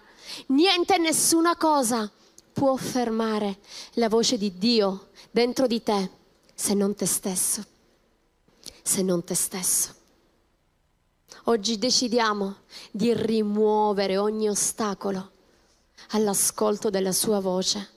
Niente 0.47 0.95
e 0.95 0.99
nessuna 0.99 1.55
cosa 1.55 2.09
può 2.53 2.75
fermare 2.75 3.59
la 3.93 4.09
voce 4.09 4.37
di 4.37 4.57
Dio 4.57 5.09
dentro 5.31 5.67
di 5.67 5.81
te 5.83 6.09
se 6.53 6.73
non 6.73 6.95
te 6.95 7.05
stesso, 7.05 7.63
se 8.81 9.01
non 9.01 9.23
te 9.23 9.35
stesso. 9.35 10.00
Oggi 11.45 11.79
decidiamo 11.79 12.57
di 12.91 13.15
rimuovere 13.15 14.15
ogni 14.17 14.47
ostacolo 14.47 15.31
all'ascolto 16.09 16.91
della 16.91 17.11
sua 17.11 17.39
voce. 17.39 17.89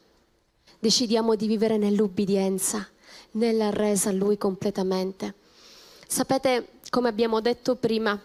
Decidiamo 0.78 1.34
di 1.34 1.46
vivere 1.46 1.76
nell'ubbidienza, 1.76 2.88
nella 3.32 3.68
resa 3.68 4.08
a 4.08 4.12
Lui 4.12 4.38
completamente. 4.38 5.34
Sapete, 6.06 6.78
come 6.88 7.10
abbiamo 7.10 7.42
detto 7.42 7.76
prima, 7.76 8.18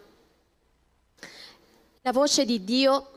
la 2.02 2.12
voce 2.14 2.46
di 2.46 2.64
Dio, 2.64 3.12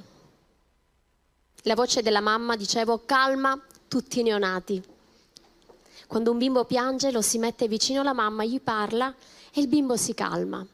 la 1.63 1.77
voce 1.77 2.03
della 2.03 2.21
mamma, 2.21 2.57
dicevo, 2.57 3.03
calma 3.07 3.57
tutti 3.87 4.19
i 4.19 4.25
neonati. 4.25 4.83
Quando 6.09 6.33
un 6.33 6.39
bimbo 6.39 6.65
piange 6.65 7.13
lo 7.13 7.23
si 7.23 7.39
mette 7.39 7.69
vicino 7.69 8.01
alla 8.01 8.13
mamma, 8.13 8.45
gli 8.45 8.61
parla 8.61 9.15
e 9.53 9.61
il 9.61 9.69
bimbo 9.69 9.97
si 9.97 10.15
calma 10.15 10.67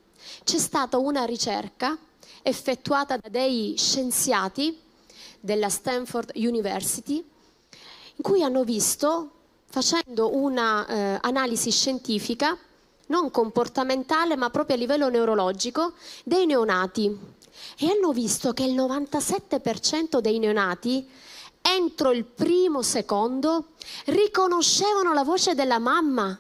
c'è 0.45 0.59
stata 0.59 0.99
una 0.99 1.25
ricerca 1.25 1.97
effettuata 2.43 3.17
da 3.17 3.29
dei 3.29 3.75
scienziati 3.77 4.79
della 5.41 5.69
Stanford 5.69 6.33
University 6.35 7.17
in 7.17 8.23
cui 8.23 8.43
hanno 8.43 8.65
visto, 8.65 9.31
facendo 9.67 10.35
un'analisi 10.35 11.69
eh, 11.69 11.73
scientifica, 11.73 12.57
non 13.07 13.31
comportamentale 13.31 14.37
ma 14.37 14.51
proprio 14.51 14.77
a 14.77 14.79
livello 14.79 15.09
neurologico, 15.09 15.93
dei 16.25 16.47
neonati. 16.47 17.37
E 17.79 17.87
hanno 17.89 18.13
visto 18.13 18.53
che 18.53 18.65
il 18.65 18.75
97% 18.75 20.19
dei 20.19 20.39
neonati 20.39 21.09
entro 21.61 22.11
il 22.11 22.25
primo 22.25 22.83
secondo 22.83 23.69
riconoscevano 24.07 25.13
la 25.13 25.25
voce 25.25 25.55
della 25.55 25.79
mamma 25.79 26.39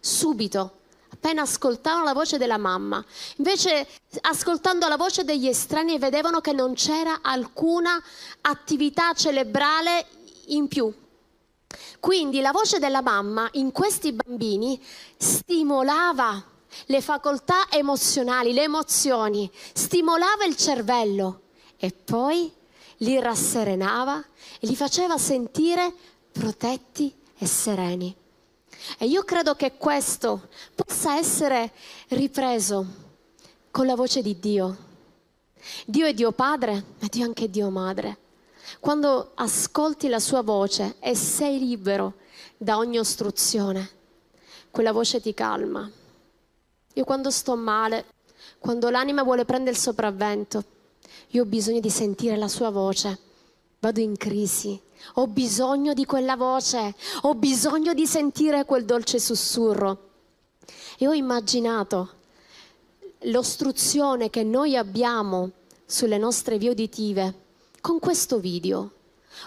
subito 0.00 0.80
appena 1.24 1.40
ascoltavano 1.40 2.04
la 2.04 2.12
voce 2.12 2.36
della 2.36 2.58
mamma. 2.58 3.02
Invece, 3.36 3.88
ascoltando 4.20 4.86
la 4.88 4.98
voce 4.98 5.24
degli 5.24 5.48
estranei, 5.48 5.98
vedevano 5.98 6.42
che 6.42 6.52
non 6.52 6.74
c'era 6.74 7.20
alcuna 7.22 7.98
attività 8.42 9.14
cerebrale 9.14 10.06
in 10.48 10.68
più. 10.68 10.92
Quindi 11.98 12.42
la 12.42 12.52
voce 12.52 12.78
della 12.78 13.00
mamma 13.00 13.48
in 13.52 13.72
questi 13.72 14.12
bambini 14.12 14.78
stimolava 15.16 16.44
le 16.86 17.00
facoltà 17.00 17.70
emozionali, 17.70 18.52
le 18.52 18.64
emozioni, 18.64 19.50
stimolava 19.72 20.44
il 20.44 20.56
cervello 20.56 21.40
e 21.78 21.90
poi 21.90 22.52
li 22.98 23.18
rasserenava 23.18 24.22
e 24.60 24.66
li 24.66 24.76
faceva 24.76 25.16
sentire 25.16 25.90
protetti 26.30 27.16
e 27.38 27.46
sereni. 27.46 28.14
E 28.98 29.06
io 29.06 29.22
credo 29.24 29.54
che 29.54 29.76
questo 29.76 30.48
possa 30.74 31.16
essere 31.16 31.72
ripreso 32.08 32.86
con 33.70 33.86
la 33.86 33.94
voce 33.94 34.22
di 34.22 34.38
Dio. 34.38 34.76
Dio 35.86 36.06
è 36.06 36.14
Dio 36.14 36.32
Padre, 36.32 36.72
ma 37.00 37.08
Dio 37.10 37.22
è 37.22 37.26
anche 37.26 37.50
Dio 37.50 37.70
Madre. 37.70 38.18
Quando 38.80 39.32
ascolti 39.34 40.08
la 40.08 40.18
sua 40.18 40.42
voce 40.42 40.96
e 41.00 41.14
sei 41.14 41.58
libero 41.58 42.14
da 42.56 42.76
ogni 42.76 42.98
ostruzione, 42.98 43.90
quella 44.70 44.92
voce 44.92 45.20
ti 45.20 45.34
calma. 45.34 45.90
Io 46.94 47.04
quando 47.04 47.30
sto 47.30 47.56
male, 47.56 48.06
quando 48.58 48.90
l'anima 48.90 49.22
vuole 49.22 49.44
prendere 49.44 49.72
il 49.72 49.82
sopravvento, 49.82 50.64
io 51.28 51.42
ho 51.42 51.46
bisogno 51.46 51.80
di 51.80 51.90
sentire 51.90 52.36
la 52.36 52.48
sua 52.48 52.70
voce. 52.70 53.18
Vado 53.80 54.00
in 54.00 54.16
crisi, 54.16 54.80
ho 55.14 55.26
bisogno 55.26 55.94
di 55.94 56.04
quella 56.04 56.36
voce, 56.36 56.94
ho 57.22 57.34
bisogno 57.34 57.94
di 57.94 58.06
sentire 58.06 58.64
quel 58.64 58.84
dolce 58.84 59.18
sussurro. 59.18 60.10
E 60.98 61.06
ho 61.06 61.12
immaginato 61.12 62.10
l'ostruzione 63.24 64.30
che 64.30 64.42
noi 64.42 64.76
abbiamo 64.76 65.50
sulle 65.86 66.18
nostre 66.18 66.58
vie 66.58 66.70
uditive 66.70 67.42
con 67.80 67.98
questo 67.98 68.38
video. 68.38 68.90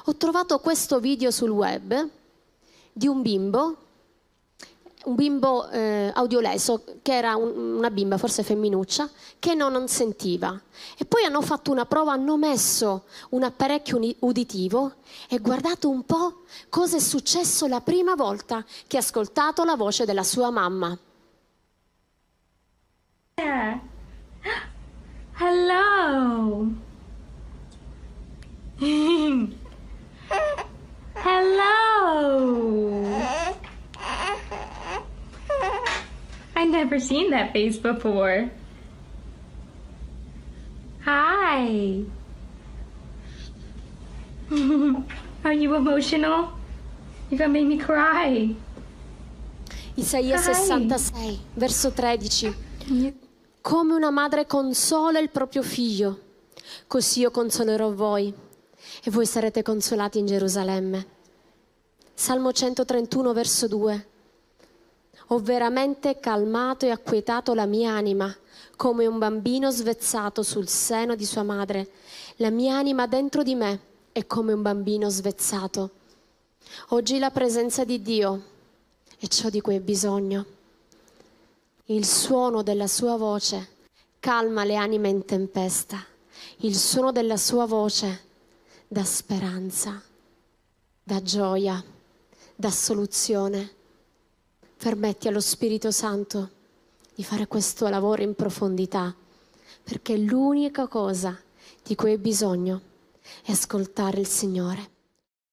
Ho 0.06 0.16
trovato 0.16 0.60
questo 0.60 1.00
video 1.00 1.32
sul 1.32 1.50
web 1.50 2.10
di 2.92 3.08
un 3.08 3.22
bimbo 3.22 3.78
un 5.08 5.16
bimbo 5.16 5.70
eh, 5.70 6.12
audioleso, 6.14 6.84
che 7.02 7.16
era 7.16 7.36
un, 7.38 7.78
una 7.78 7.90
bimba, 7.90 8.18
forse 8.18 8.44
femminuccia, 8.44 9.10
che 9.40 9.56
non, 9.56 9.72
non, 9.72 9.88
sentiva. 9.88 10.60
E 10.98 11.06
poi 11.06 11.24
hanno 11.24 11.42
fatto 11.42 11.72
una 11.72 11.86
prova, 11.86 12.12
hanno 12.12 12.36
messo 12.38 13.06
un 13.30 13.44
apparecchio 13.44 14.00
uditivo 14.20 14.96
e 15.30 15.40
guardate 15.40 15.88
un 15.88 16.04
po' 16.04 16.44
cosa 16.70 16.98
è 16.98 17.00
successo 17.00 17.68
la 17.68 17.80
prima 17.82 18.16
volta 18.16 18.66
che 18.86 18.98
ha 18.98 19.00
ascoltato 19.00 19.64
la 19.64 19.76
voce 19.76 20.04
della 20.06 20.24
sua 20.24 20.50
mamma. 20.52 20.98
Hello. 25.40 26.66
Hello. 31.24 31.86
I 36.56 36.66
never 36.88 37.00
seen 37.00 37.30
that 37.32 37.52
face 37.52 37.78
before. 37.78 38.50
Hi. 41.06 42.04
Are 45.44 45.54
you 45.54 45.76
emotional? 45.76 46.54
You're 47.30 47.40
gonna 47.40 47.52
make 47.52 47.68
me 47.68 47.78
cry. 47.78 48.56
Isaia 49.96 50.38
66, 50.38 51.40
verso 51.56 51.92
13. 51.92 52.56
Come 53.62 53.94
una 53.94 54.12
madre 54.12 54.46
consola 54.46 55.20
il 55.20 55.30
proprio 55.30 55.62
figlio, 55.62 56.22
così 56.88 57.22
io 57.22 57.32
consolerò 57.32 57.92
voi 57.92 58.34
e 59.04 59.12
voi 59.12 59.26
sarete 59.26 59.62
consolati 59.62 60.20
in 60.20 60.26
Gerusalemme. 60.26 61.16
Salmo 62.14 62.54
131, 62.54 63.34
verso 63.34 63.68
2. 63.68 64.08
Ho 65.28 65.40
veramente 65.40 66.20
calmato 66.20 66.86
e 66.86 66.90
acquietato 66.90 67.54
la 67.54 67.66
mia 67.66 67.92
anima, 67.92 68.34
come 68.78 69.06
un 69.06 69.18
bambino 69.18 69.70
svezzato 69.72 70.42
sul 70.42 70.70
seno 70.70 71.16
di 71.16 71.26
sua 71.26 71.44
madre. 71.44 71.90
La 72.38 72.50
mia 72.50 72.78
anima 72.78 73.08
dentro 73.08 73.44
di 73.44 73.54
me 73.54 73.80
è 74.14 74.26
come 74.26 74.54
un 74.54 74.62
bambino 74.62 75.10
svezzato. 75.10 75.92
Oggi 76.90 77.20
la 77.20 77.30
presenza 77.32 77.84
di 77.84 78.02
Dio 78.02 78.42
è 79.18 79.28
ciò 79.28 79.50
di 79.50 79.60
cui 79.60 79.76
hai 79.76 79.82
bisogno. 79.82 80.46
Il 81.86 82.06
suono 82.06 82.64
della 82.64 82.88
sua 82.88 83.18
voce 83.18 83.76
calma 84.20 84.64
le 84.64 84.76
anime 84.76 85.10
in 85.10 85.26
tempesta. 85.26 86.04
Il 86.58 86.76
suono 86.76 87.12
della 87.12 87.38
sua 87.38 87.66
voce 87.66 88.22
dà 88.88 89.04
speranza, 89.04 90.02
dà 91.04 91.22
gioia, 91.22 91.84
dà 92.56 92.72
soluzione. 92.72 93.76
Permetti 94.78 95.28
allo 95.28 95.40
Spirito 95.40 95.90
Santo 95.90 96.52
di 97.16 97.24
fare 97.24 97.48
questo 97.48 97.90
lavoro 97.90 98.22
in 98.22 98.36
profondità, 98.36 99.14
perché 99.84 100.16
l'unica 100.16 100.88
cosa 100.88 101.38
di 101.84 101.96
cui 101.96 102.12
hai 102.12 102.18
bisogno 102.20 102.82
è 103.44 103.52
ascoltare 103.52 104.20
il 104.20 104.28
Signore. 104.28 104.97